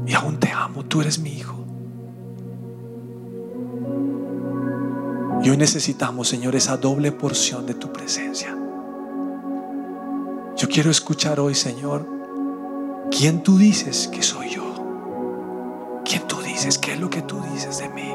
[0.04, 1.54] y aún te amo, tú eres mi hijo.
[5.42, 8.58] Y hoy necesitamos, Señor, esa doble porción de tu presencia.
[10.56, 12.04] Yo quiero escuchar hoy, Señor,
[13.16, 16.02] quién tú dices que soy yo.
[16.04, 16.76] ¿Quién tú dices?
[16.76, 18.14] ¿Qué es lo que tú dices de mí?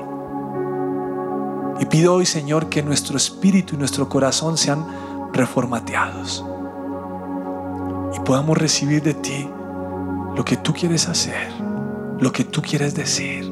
[1.84, 4.86] Y pido hoy, Señor, que nuestro espíritu y nuestro corazón sean
[5.34, 6.46] reformateados
[8.16, 9.50] y podamos recibir de ti
[10.34, 11.52] lo que tú quieres hacer,
[12.22, 13.52] lo que tú quieres decir.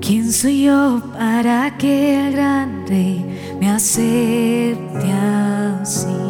[0.00, 6.21] ¿Quién soy yo para que el gran rey me acepte así?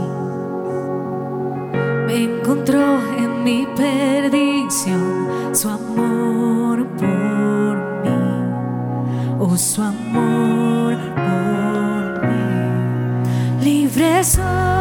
[2.62, 13.64] encontró en mi perdición su amor por mí, oh su amor por mí.
[13.64, 14.71] Libre soy.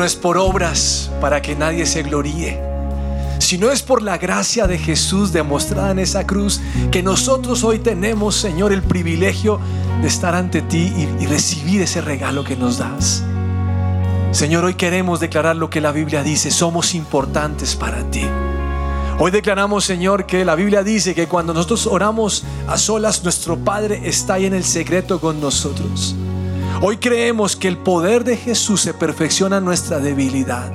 [0.00, 2.60] Obras para que nadie se gloríe,
[3.38, 8.36] sino es por la gracia de Jesús demostrada en esa cruz que nosotros hoy tenemos,
[8.36, 9.60] Señor, el privilegio
[10.00, 13.24] de estar ante ti y, y recibir ese regalo que nos das.
[14.30, 18.26] Señor, hoy queremos declarar lo que la Biblia dice, somos importantes para ti.
[19.18, 24.02] Hoy declaramos, Señor, que la Biblia dice que cuando nosotros oramos a solas, nuestro Padre
[24.04, 26.14] está ahí en el secreto con nosotros.
[26.80, 30.72] Hoy creemos que el poder de Jesús se perfecciona en nuestra debilidad.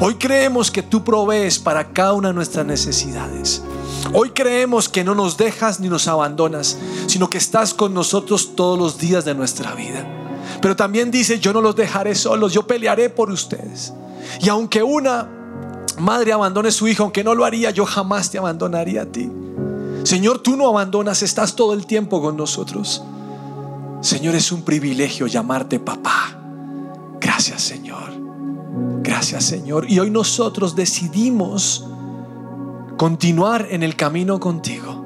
[0.00, 3.62] Hoy creemos que tú provees para cada una de nuestras necesidades.
[4.12, 6.76] Hoy creemos que no nos dejas ni nos abandonas,
[7.06, 10.04] sino que estás con nosotros todos los días de nuestra vida.
[10.60, 13.94] Pero también dice, yo no los dejaré solos, yo pelearé por ustedes.
[14.40, 15.30] Y aunque una
[16.00, 19.30] madre abandone a su hijo, aunque no lo haría, yo jamás te abandonaría a ti.
[20.02, 23.04] Señor, tú no abandonas, estás todo el tiempo con nosotros.
[24.00, 26.38] Señor, es un privilegio llamarte papá.
[27.20, 28.12] Gracias, Señor.
[29.02, 29.90] Gracias, Señor.
[29.90, 31.86] Y hoy nosotros decidimos
[32.96, 35.04] continuar en el camino contigo.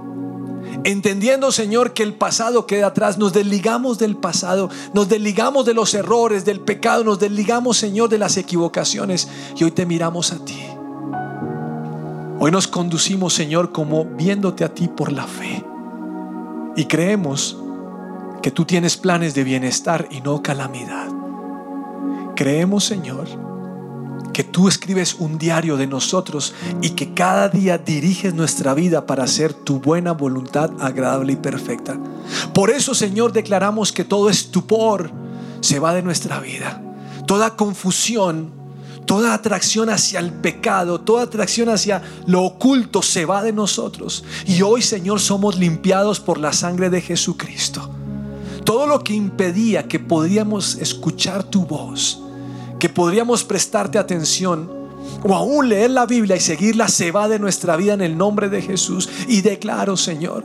[0.84, 5.92] Entendiendo, Señor, que el pasado queda atrás, nos desligamos del pasado, nos desligamos de los
[5.94, 10.58] errores, del pecado, nos desligamos, Señor, de las equivocaciones y hoy te miramos a ti.
[12.38, 15.62] Hoy nos conducimos, Señor, como viéndote a ti por la fe.
[16.76, 17.59] Y creemos
[18.42, 21.08] que tú tienes planes de bienestar y no calamidad.
[22.34, 23.26] Creemos, Señor,
[24.32, 29.24] que tú escribes un diario de nosotros y que cada día diriges nuestra vida para
[29.24, 31.98] hacer tu buena voluntad agradable y perfecta.
[32.54, 35.10] Por eso, Señor, declaramos que todo estupor
[35.60, 36.82] se va de nuestra vida.
[37.26, 38.52] Toda confusión,
[39.04, 44.24] toda atracción hacia el pecado, toda atracción hacia lo oculto se va de nosotros.
[44.46, 47.99] Y hoy, Señor, somos limpiados por la sangre de Jesucristo
[48.70, 52.22] todo lo que impedía que podíamos escuchar tu voz,
[52.78, 54.70] que podríamos prestarte atención
[55.24, 58.48] o aún leer la Biblia y seguirla se va de nuestra vida en el nombre
[58.48, 59.08] de Jesús.
[59.26, 60.44] Y declaro, Señor,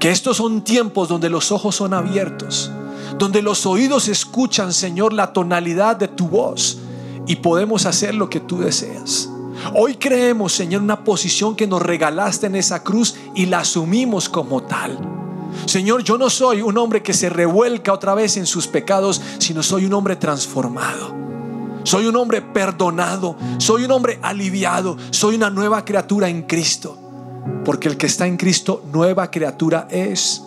[0.00, 2.72] que estos son tiempos donde los ojos son abiertos,
[3.16, 6.80] donde los oídos escuchan, Señor, la tonalidad de tu voz
[7.28, 9.30] y podemos hacer lo que tú deseas.
[9.72, 14.64] Hoy creemos, Señor, una posición que nos regalaste en esa cruz y la asumimos como
[14.64, 15.21] tal.
[15.66, 19.62] Señor, yo no soy un hombre que se revuelca otra vez en sus pecados, sino
[19.62, 21.14] soy un hombre transformado.
[21.84, 26.96] Soy un hombre perdonado, soy un hombre aliviado, soy una nueva criatura en Cristo.
[27.64, 30.42] Porque el que está en Cristo, nueva criatura es.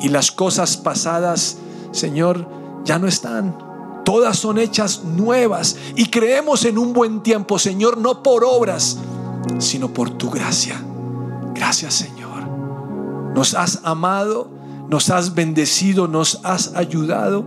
[0.00, 1.58] Y las cosas pasadas,
[1.90, 2.48] Señor,
[2.84, 3.56] ya no están.
[4.04, 5.76] Todas son hechas nuevas.
[5.96, 8.98] Y creemos en un buen tiempo, Señor, no por obras,
[9.58, 10.80] sino por tu gracia.
[11.54, 12.17] Gracias, Señor.
[13.38, 14.48] Nos has amado,
[14.88, 17.46] nos has bendecido, nos has ayudado,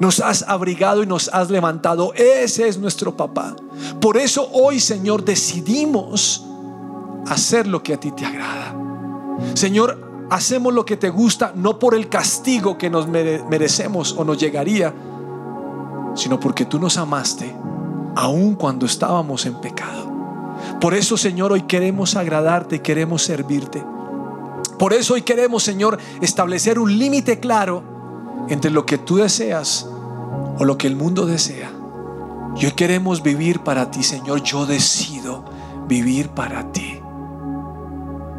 [0.00, 2.14] nos has abrigado y nos has levantado.
[2.14, 3.54] Ese es nuestro papá.
[4.00, 6.46] Por eso hoy, Señor, decidimos
[7.26, 8.74] hacer lo que a ti te agrada.
[9.52, 14.38] Señor, hacemos lo que te gusta no por el castigo que nos merecemos o nos
[14.38, 14.94] llegaría,
[16.14, 17.54] sino porque tú nos amaste
[18.16, 20.10] aun cuando estábamos en pecado.
[20.80, 23.84] Por eso, Señor, hoy queremos agradarte y queremos servirte.
[24.80, 27.82] Por eso hoy queremos, Señor, establecer un límite claro
[28.48, 29.86] entre lo que tú deseas
[30.58, 31.70] o lo que el mundo desea.
[32.56, 34.42] Y hoy queremos vivir para ti, Señor.
[34.42, 35.44] Yo decido
[35.86, 36.98] vivir para ti.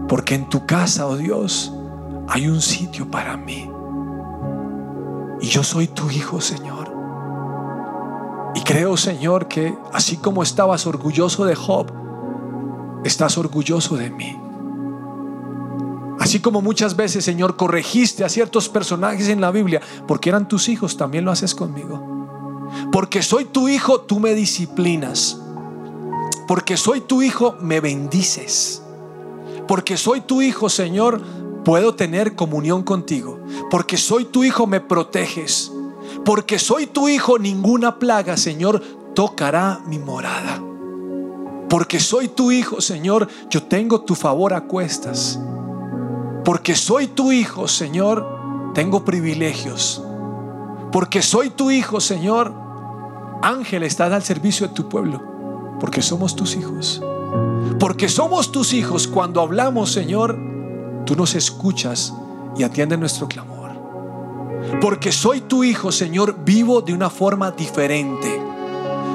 [0.10, 1.76] Porque en tu casa, oh Dios,
[2.28, 3.70] hay un sitio para mí.
[5.42, 6.92] Y yo soy tu hijo, Señor.
[8.56, 11.92] Y creo, Señor, que así como estabas orgulloso de Job,
[13.04, 14.41] estás orgulloso de mí.
[16.22, 20.70] Así como muchas veces, Señor, corregiste a ciertos personajes en la Biblia porque eran tus
[20.70, 22.70] hijos, también lo haces conmigo.
[22.92, 25.42] Porque soy tu hijo, tú me disciplinas.
[26.48, 28.84] Porque soy tu hijo, me bendices.
[29.68, 31.24] Porque soy tu hijo, Señor,
[31.66, 33.40] puedo tener comunión contigo.
[33.72, 35.72] Porque soy tu hijo, me proteges.
[36.24, 38.80] Porque soy tu hijo, ninguna plaga, Señor,
[39.16, 40.62] tocará mi morada.
[41.68, 45.40] Porque soy tu hijo, Señor, yo tengo tu favor a cuestas.
[46.44, 50.04] Porque soy tu hijo, Señor, tengo privilegios.
[50.92, 52.54] Porque soy tu hijo, Señor,
[53.42, 55.22] ángel está al servicio de tu pueblo.
[55.80, 57.02] Porque somos tus hijos.
[57.80, 60.38] Porque somos tus hijos cuando hablamos, Señor,
[61.06, 62.14] tú nos escuchas
[62.58, 63.72] y atiendes nuestro clamor.
[64.80, 68.42] Porque soy tu hijo, Señor, vivo de una forma diferente.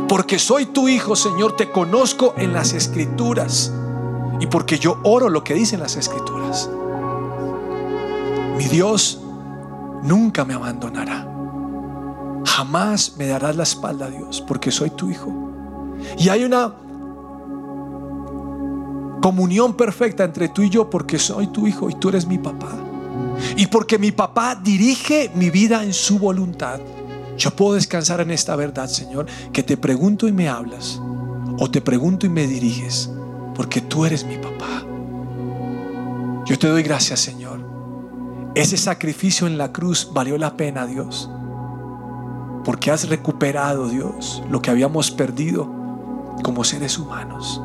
[0.08, 3.72] Porque soy tu hijo, Señor, te conozco en las escrituras.
[4.40, 6.70] Y porque yo oro lo que dicen las escrituras.
[8.56, 9.20] Mi Dios
[10.02, 11.26] nunca me abandonará.
[12.46, 15.30] Jamás me darás la espalda, Dios, porque soy tu hijo.
[16.18, 16.72] Y hay una
[19.20, 22.70] comunión perfecta entre tú y yo porque soy tu hijo y tú eres mi papá.
[23.56, 26.80] Y porque mi papá dirige mi vida en su voluntad.
[27.36, 31.00] Yo puedo descansar en esta verdad, Señor, que te pregunto y me hablas,
[31.58, 33.10] o te pregunto y me diriges,
[33.54, 34.84] porque tú eres mi papá.
[36.46, 37.45] Yo te doy gracias, Señor.
[38.56, 41.30] Ese sacrificio en la cruz valió la pena, Dios,
[42.64, 45.70] porque has recuperado, Dios, lo que habíamos perdido
[46.42, 47.60] como seres humanos.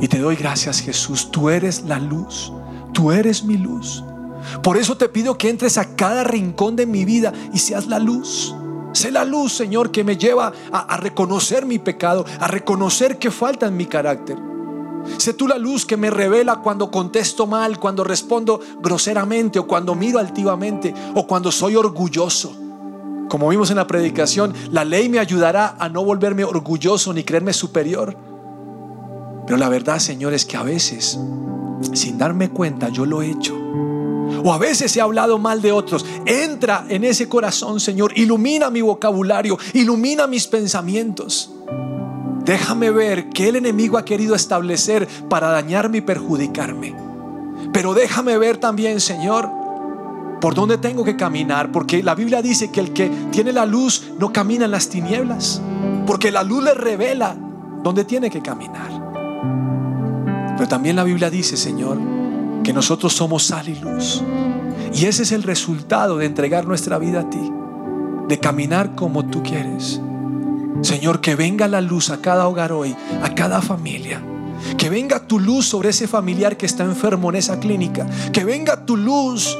[0.00, 1.32] Y te doy gracias, Jesús.
[1.32, 2.52] Tú eres la luz.
[2.92, 4.04] Tú eres mi luz.
[4.62, 7.98] Por eso te pido que entres a cada rincón de mi vida y seas la
[7.98, 8.54] luz.
[8.92, 13.66] Sé la luz, Señor, que me lleva a, reconocer mi pecado, a reconocer que falta
[13.66, 14.49] en mi carácter.
[15.18, 19.94] Sé tú la luz que me revela cuando contesto mal, cuando respondo groseramente o cuando
[19.94, 22.56] miro altivamente o cuando soy orgulloso.
[23.28, 27.52] Como vimos en la predicación, la ley me ayudará a no volverme orgulloso ni creerme
[27.52, 28.16] superior.
[29.46, 31.18] Pero la verdad, Señor, es que a veces,
[31.92, 33.56] sin darme cuenta, yo lo he hecho.
[34.44, 36.04] O a veces he hablado mal de otros.
[36.24, 38.12] Entra en ese corazón, Señor.
[38.16, 39.58] Ilumina mi vocabulario.
[39.74, 41.52] Ilumina mis pensamientos.
[42.50, 46.96] Déjame ver qué el enemigo ha querido establecer para dañarme y perjudicarme.
[47.72, 49.48] Pero déjame ver también, Señor,
[50.40, 51.70] por dónde tengo que caminar.
[51.70, 55.62] Porque la Biblia dice que el que tiene la luz no camina en las tinieblas.
[56.08, 57.36] Porque la luz le revela
[57.84, 58.90] dónde tiene que caminar.
[60.56, 61.98] Pero también la Biblia dice, Señor,
[62.64, 64.24] que nosotros somos sal y luz.
[64.92, 67.52] Y ese es el resultado de entregar nuestra vida a ti,
[68.26, 70.00] de caminar como tú quieres.
[70.82, 74.22] Señor, que venga la luz a cada hogar hoy, a cada familia.
[74.76, 78.06] Que venga tu luz sobre ese familiar que está enfermo en esa clínica.
[78.32, 79.56] Que venga tu luz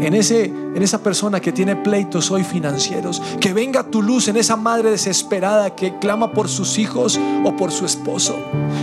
[0.00, 3.22] en, ese, en esa persona que tiene pleitos hoy financieros.
[3.40, 7.70] Que venga tu luz en esa madre desesperada que clama por sus hijos o por
[7.70, 8.36] su esposo.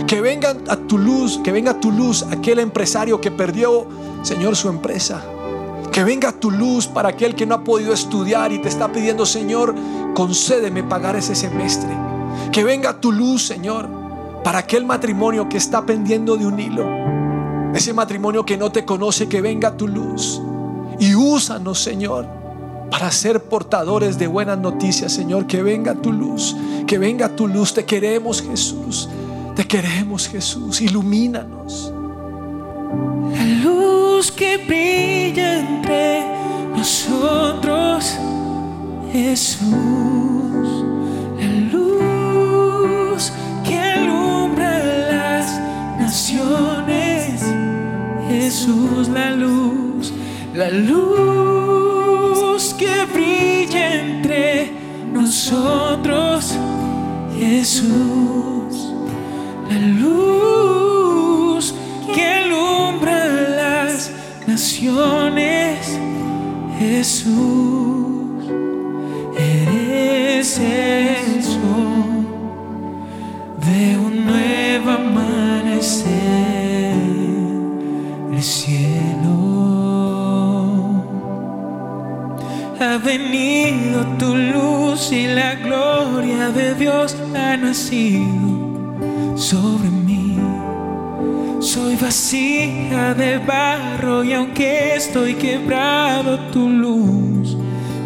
[0.06, 3.86] Que venga a tu luz, que venga tu luz aquel empresario que perdió,
[4.22, 5.22] Señor, su empresa.
[5.92, 9.26] Que venga tu luz para aquel que no ha podido estudiar y te está pidiendo,
[9.26, 9.74] Señor,
[10.14, 11.90] concédeme pagar ese semestre.
[12.52, 13.88] Que venga tu luz, Señor,
[14.44, 16.86] para aquel matrimonio que está pendiendo de un hilo.
[17.74, 20.40] Ese matrimonio que no te conoce, que venga tu luz.
[20.98, 22.26] Y úsanos, Señor,
[22.90, 25.46] para ser portadores de buenas noticias, Señor.
[25.46, 27.74] Que venga tu luz, que venga tu luz.
[27.74, 29.08] Te queremos, Jesús.
[29.56, 30.80] Te queremos, Jesús.
[30.80, 31.92] Ilumínanos.
[33.36, 36.24] La luz que brilla entre
[36.76, 38.18] nosotros,
[39.12, 40.68] Jesús.
[41.38, 43.32] La luz
[43.64, 44.78] que alumbra
[45.12, 45.60] las
[45.98, 47.42] naciones,
[48.28, 49.80] Jesús, la luz
[50.54, 54.72] la luz que brilla entre
[55.12, 56.54] nosotros,
[57.38, 58.92] Jesús,
[59.70, 60.79] la luz
[62.14, 64.10] que alumbra las
[64.46, 65.98] naciones,
[66.78, 68.44] Jesús,
[69.36, 72.26] eres el sol
[73.66, 76.04] de un nuevo amanecer,
[78.32, 79.10] el cielo.
[82.80, 89.99] ha venido tu luz y la gloria de Dios ha nacido sobre mí.
[91.72, 97.56] Soy vacía de barro y aunque estoy quebrado, tu luz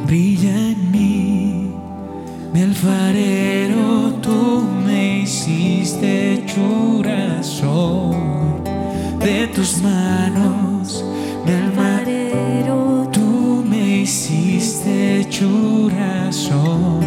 [0.06, 1.72] brilla en mí.
[2.52, 7.42] Mi alfarero, tú me hiciste hechura
[9.20, 11.02] de tus manos,
[11.46, 17.00] mi alfarero, tú me hiciste hechura soy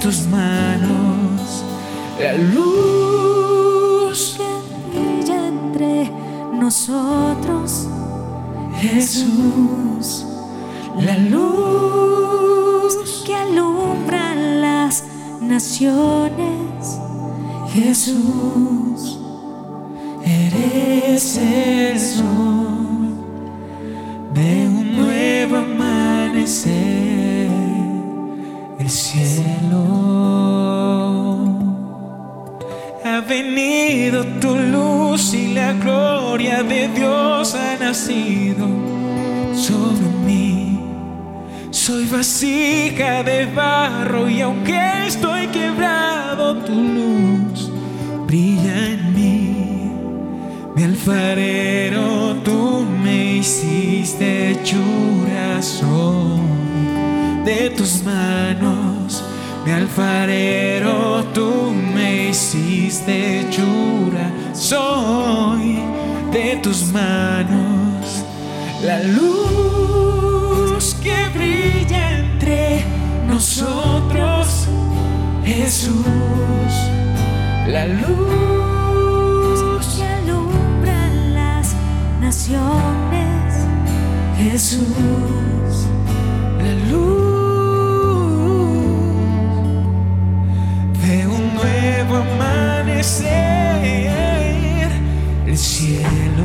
[0.00, 1.62] tus manos,
[2.18, 3.09] la luz
[6.70, 7.88] nosotros,
[8.80, 10.24] Jesús,
[11.00, 12.94] la luz
[13.26, 15.02] que alumbra las
[15.40, 17.00] naciones,
[17.72, 19.18] Jesús,
[20.24, 23.16] eres el sol.
[24.32, 26.79] De un nuevo amanecer,
[39.54, 40.80] sobre mí.
[41.70, 47.70] Soy vasija de barro y aunque estoy quebrado, tu luz
[48.26, 49.92] brilla en mí.
[50.74, 56.40] Mi alfarero, tú me hiciste hechura soy
[57.44, 59.22] de tus manos.
[59.66, 65.80] Mi alfarero, tú me hiciste hechura soy
[66.32, 67.69] de tus manos.
[68.82, 72.82] La luz que brilla entre
[73.28, 74.68] nosotros,
[75.44, 76.06] Jesús.
[77.68, 79.60] La luz,
[79.96, 81.74] que alumbra las
[82.22, 83.66] naciones,
[84.38, 84.88] Jesús.
[86.58, 87.20] La luz
[91.02, 93.30] de un nuevo amanecer,
[95.46, 96.39] el cielo.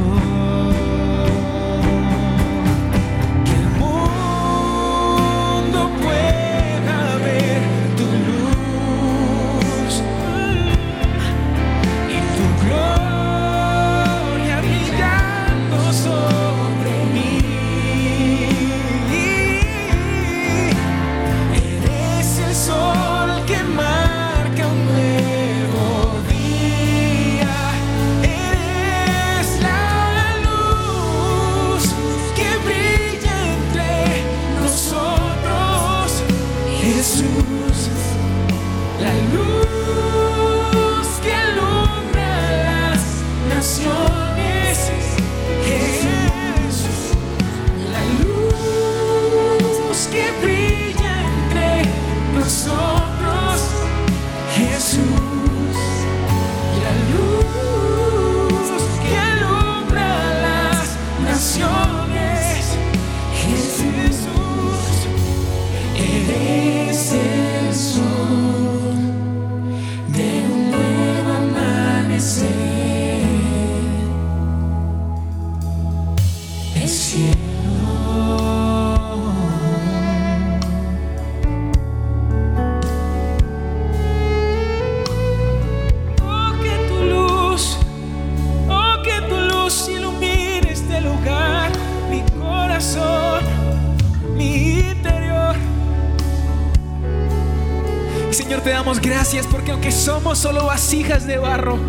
[98.35, 101.79] Señor, te damos gracias porque aunque somos solo vasijas de barro,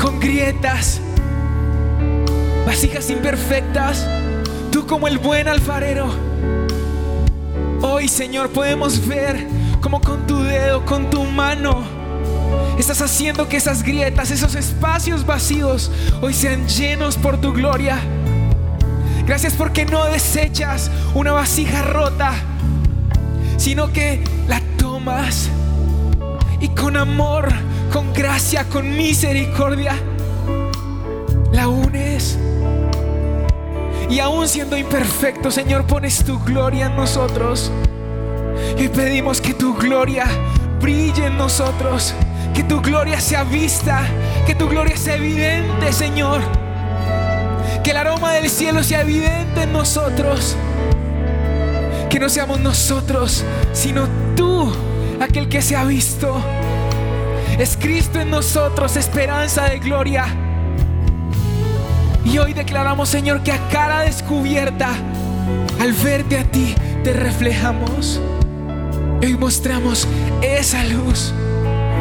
[0.00, 1.00] con grietas,
[2.66, 4.04] vasijas imperfectas,
[4.72, 6.12] tú como el buen alfarero,
[7.80, 9.46] hoy Señor podemos ver
[9.80, 11.84] como con tu dedo, con tu mano,
[12.76, 15.92] estás haciendo que esas grietas, esos espacios vacíos,
[16.22, 18.00] hoy sean llenos por tu gloria.
[19.26, 22.34] Gracias porque no desechas una vasija rota,
[23.58, 24.60] sino que la
[25.02, 25.48] tomas
[26.60, 27.48] y con amor,
[27.92, 29.94] con gracia, con misericordia,
[31.52, 32.38] la unes.
[34.08, 37.72] Y aún siendo imperfecto, Señor, pones tu gloria en nosotros.
[38.78, 40.26] Y pedimos que tu gloria
[40.80, 42.14] brille en nosotros,
[42.54, 44.02] que tu gloria sea vista,
[44.46, 46.42] que tu gloria sea evidente, Señor.
[47.82, 50.56] Que el aroma del cielo sea evidente en nosotros.
[52.08, 53.42] Que no seamos nosotros,
[53.72, 54.70] sino tú,
[55.24, 56.40] aquel que se ha visto.
[57.58, 60.26] Es Cristo en nosotros, esperanza de gloria.
[62.24, 64.90] Y hoy declaramos, Señor, que a cara descubierta,
[65.80, 68.20] al verte a ti, te reflejamos.
[69.20, 70.08] Hoy mostramos
[70.40, 71.32] esa luz,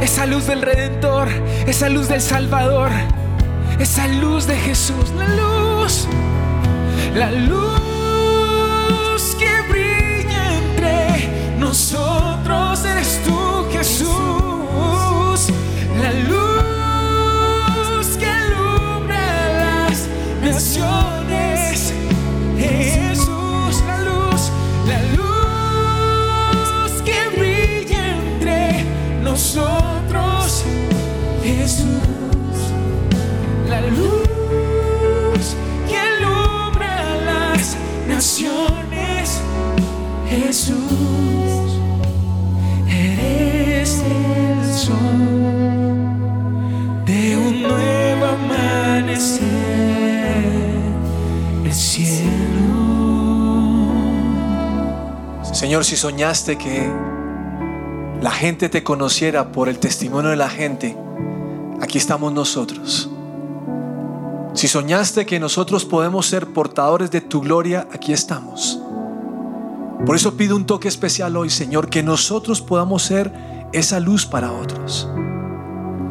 [0.02, 1.28] esa luz del Redentor,
[1.68, 2.90] esa luz del Salvador,
[3.80, 6.08] esa luz de Jesús, la luz,
[7.14, 7.62] la luz
[9.38, 14.10] que brilla entre nosotros, nosotros eres tú, Jesús,
[16.04, 19.26] la luz que alumbra
[19.64, 19.98] las
[20.44, 21.94] naciones.
[22.58, 24.42] Jesús, la luz,
[24.92, 28.84] la luz que brilla entre
[29.24, 30.66] nosotros.
[31.42, 32.58] Jesús,
[33.70, 34.31] la luz.
[55.72, 56.92] Señor, si soñaste que
[58.22, 60.98] la gente te conociera por el testimonio de la gente,
[61.80, 63.10] aquí estamos nosotros.
[64.54, 68.82] Si soñaste que nosotros podemos ser portadores de tu gloria, aquí estamos.
[70.06, 73.32] Por eso pido un toque especial hoy, Señor, que nosotros podamos ser
[73.72, 75.08] esa luz para otros.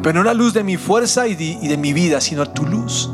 [0.01, 2.65] Pero no la luz de mi fuerza y de, y de mi vida, sino tu
[2.65, 3.11] luz.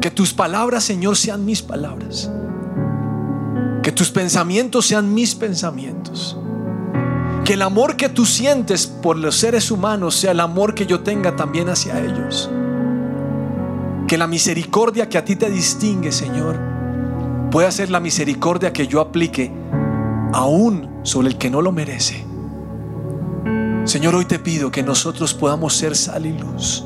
[0.00, 2.30] Que tus palabras, Señor, sean mis palabras.
[3.84, 6.36] Que tus pensamientos sean mis pensamientos.
[7.44, 11.00] Que el amor que tú sientes por los seres humanos sea el amor que yo
[11.00, 12.50] tenga también hacia ellos.
[14.08, 16.58] Que la misericordia que a ti te distingue, Señor,
[17.52, 19.52] pueda ser la misericordia que yo aplique
[20.32, 22.24] aún sobre el que no lo merece.
[23.84, 26.84] Señor, hoy te pido que nosotros podamos ser sal y luz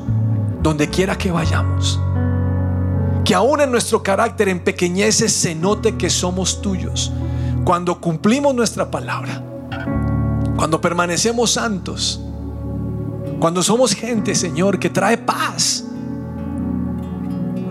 [0.62, 2.00] donde quiera que vayamos.
[3.28, 7.12] Que aún en nuestro carácter en pequeñeces se note que somos tuyos.
[7.62, 9.44] Cuando cumplimos nuestra palabra.
[10.56, 12.22] Cuando permanecemos santos.
[13.38, 15.84] Cuando somos gente, Señor, que trae paz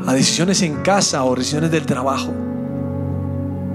[0.06, 2.32] a decisiones en casa o decisiones del trabajo.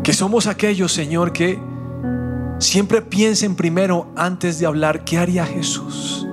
[0.05, 1.59] Que somos aquellos, Señor, que
[2.61, 6.29] siempre piensen primero antes de hablar qué haría Jesús.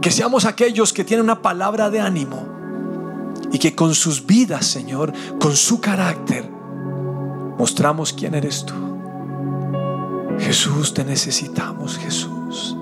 [0.00, 2.57] Que seamos aquellos que tienen una palabra de ánimo
[3.52, 6.48] y que con sus vidas, Señor, con su carácter,
[7.58, 8.74] mostramos quién eres tú.
[10.38, 12.76] Jesús, te necesitamos, Jesús.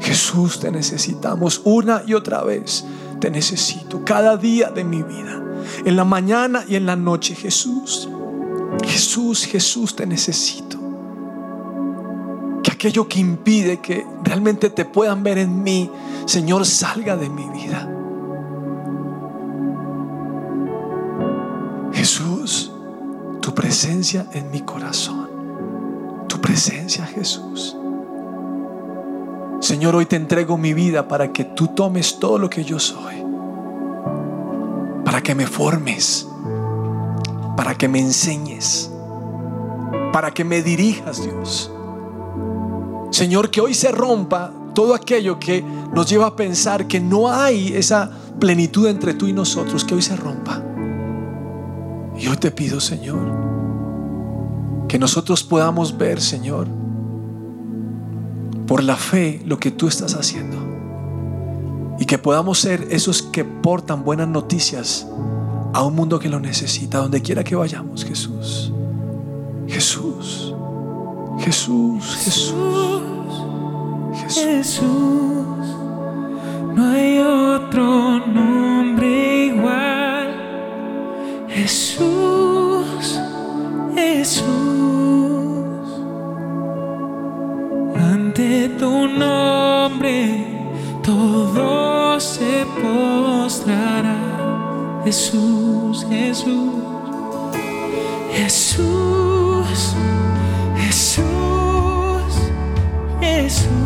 [0.00, 2.84] Jesús, te necesitamos una y otra vez.
[3.20, 5.42] Te necesito cada día de mi vida.
[5.84, 8.08] En la mañana y en la noche, Jesús.
[8.84, 10.78] Jesús, Jesús, te necesito.
[12.62, 15.90] Que aquello que impide que realmente te puedan ver en mí,
[16.26, 17.93] Señor, salga de mi vida.
[23.54, 25.28] Presencia en mi corazón.
[26.28, 27.76] Tu presencia, Jesús.
[29.60, 33.14] Señor, hoy te entrego mi vida para que tú tomes todo lo que yo soy.
[35.04, 36.28] Para que me formes.
[37.56, 38.90] Para que me enseñes.
[40.12, 41.72] Para que me dirijas, Dios.
[43.10, 47.74] Señor, que hoy se rompa todo aquello que nos lleva a pensar que no hay
[47.74, 50.73] esa plenitud entre tú y nosotros, que hoy se rompa.
[52.16, 53.26] Y hoy te pido, Señor,
[54.88, 56.68] que nosotros podamos ver, Señor,
[58.66, 60.56] por la fe lo que tú estás haciendo.
[61.98, 65.06] Y que podamos ser esos que portan buenas noticias
[65.72, 68.72] a un mundo que lo necesita, donde quiera que vayamos, Jesús.
[69.66, 70.54] Jesús.
[71.38, 72.54] Jesús, Jesús.
[74.14, 74.44] Jesús.
[74.44, 74.84] Jesús,
[76.74, 80.03] no hay otro nombre igual.
[81.54, 83.20] Jesús,
[83.94, 84.44] Jesús,
[87.96, 90.44] ante tu nombre
[91.04, 94.18] todo se postrará.
[95.04, 96.74] Jesús, Jesús,
[98.32, 99.94] Jesús,
[100.76, 102.34] Jesús,
[103.20, 103.83] Jesús.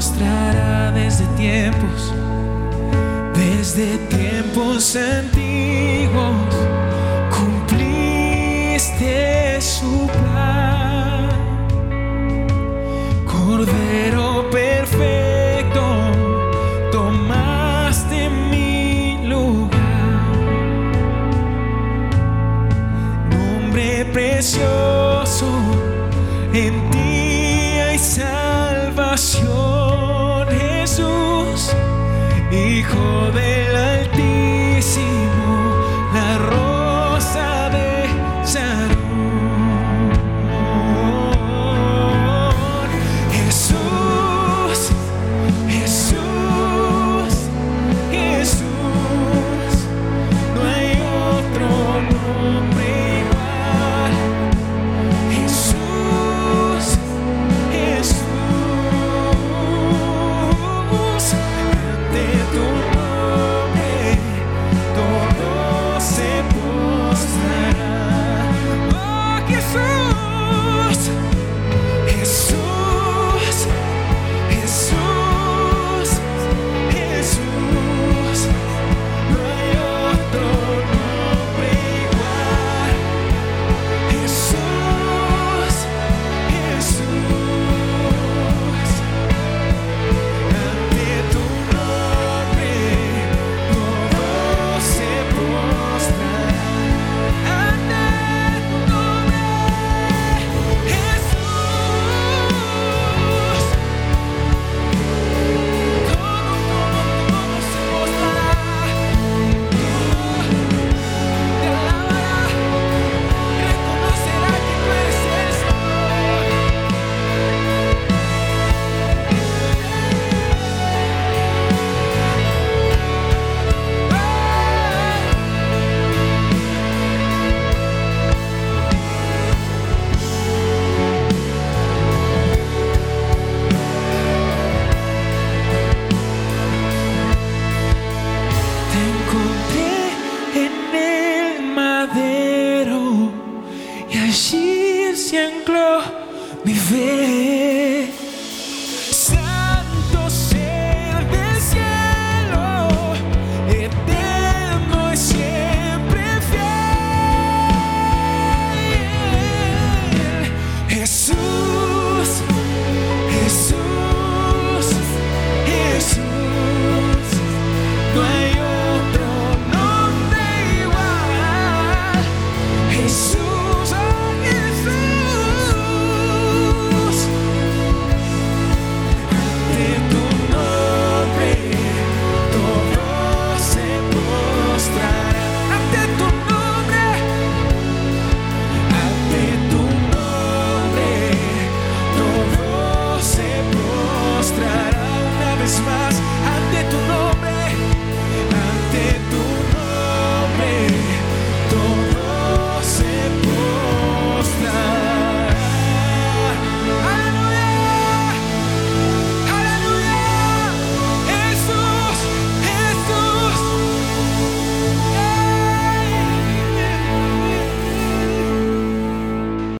[0.00, 2.14] Postrará desde tiempos,
[3.36, 5.99] desde tiempos antiguos.
[33.00, 33.59] Salvación, Jesús, Hijo de la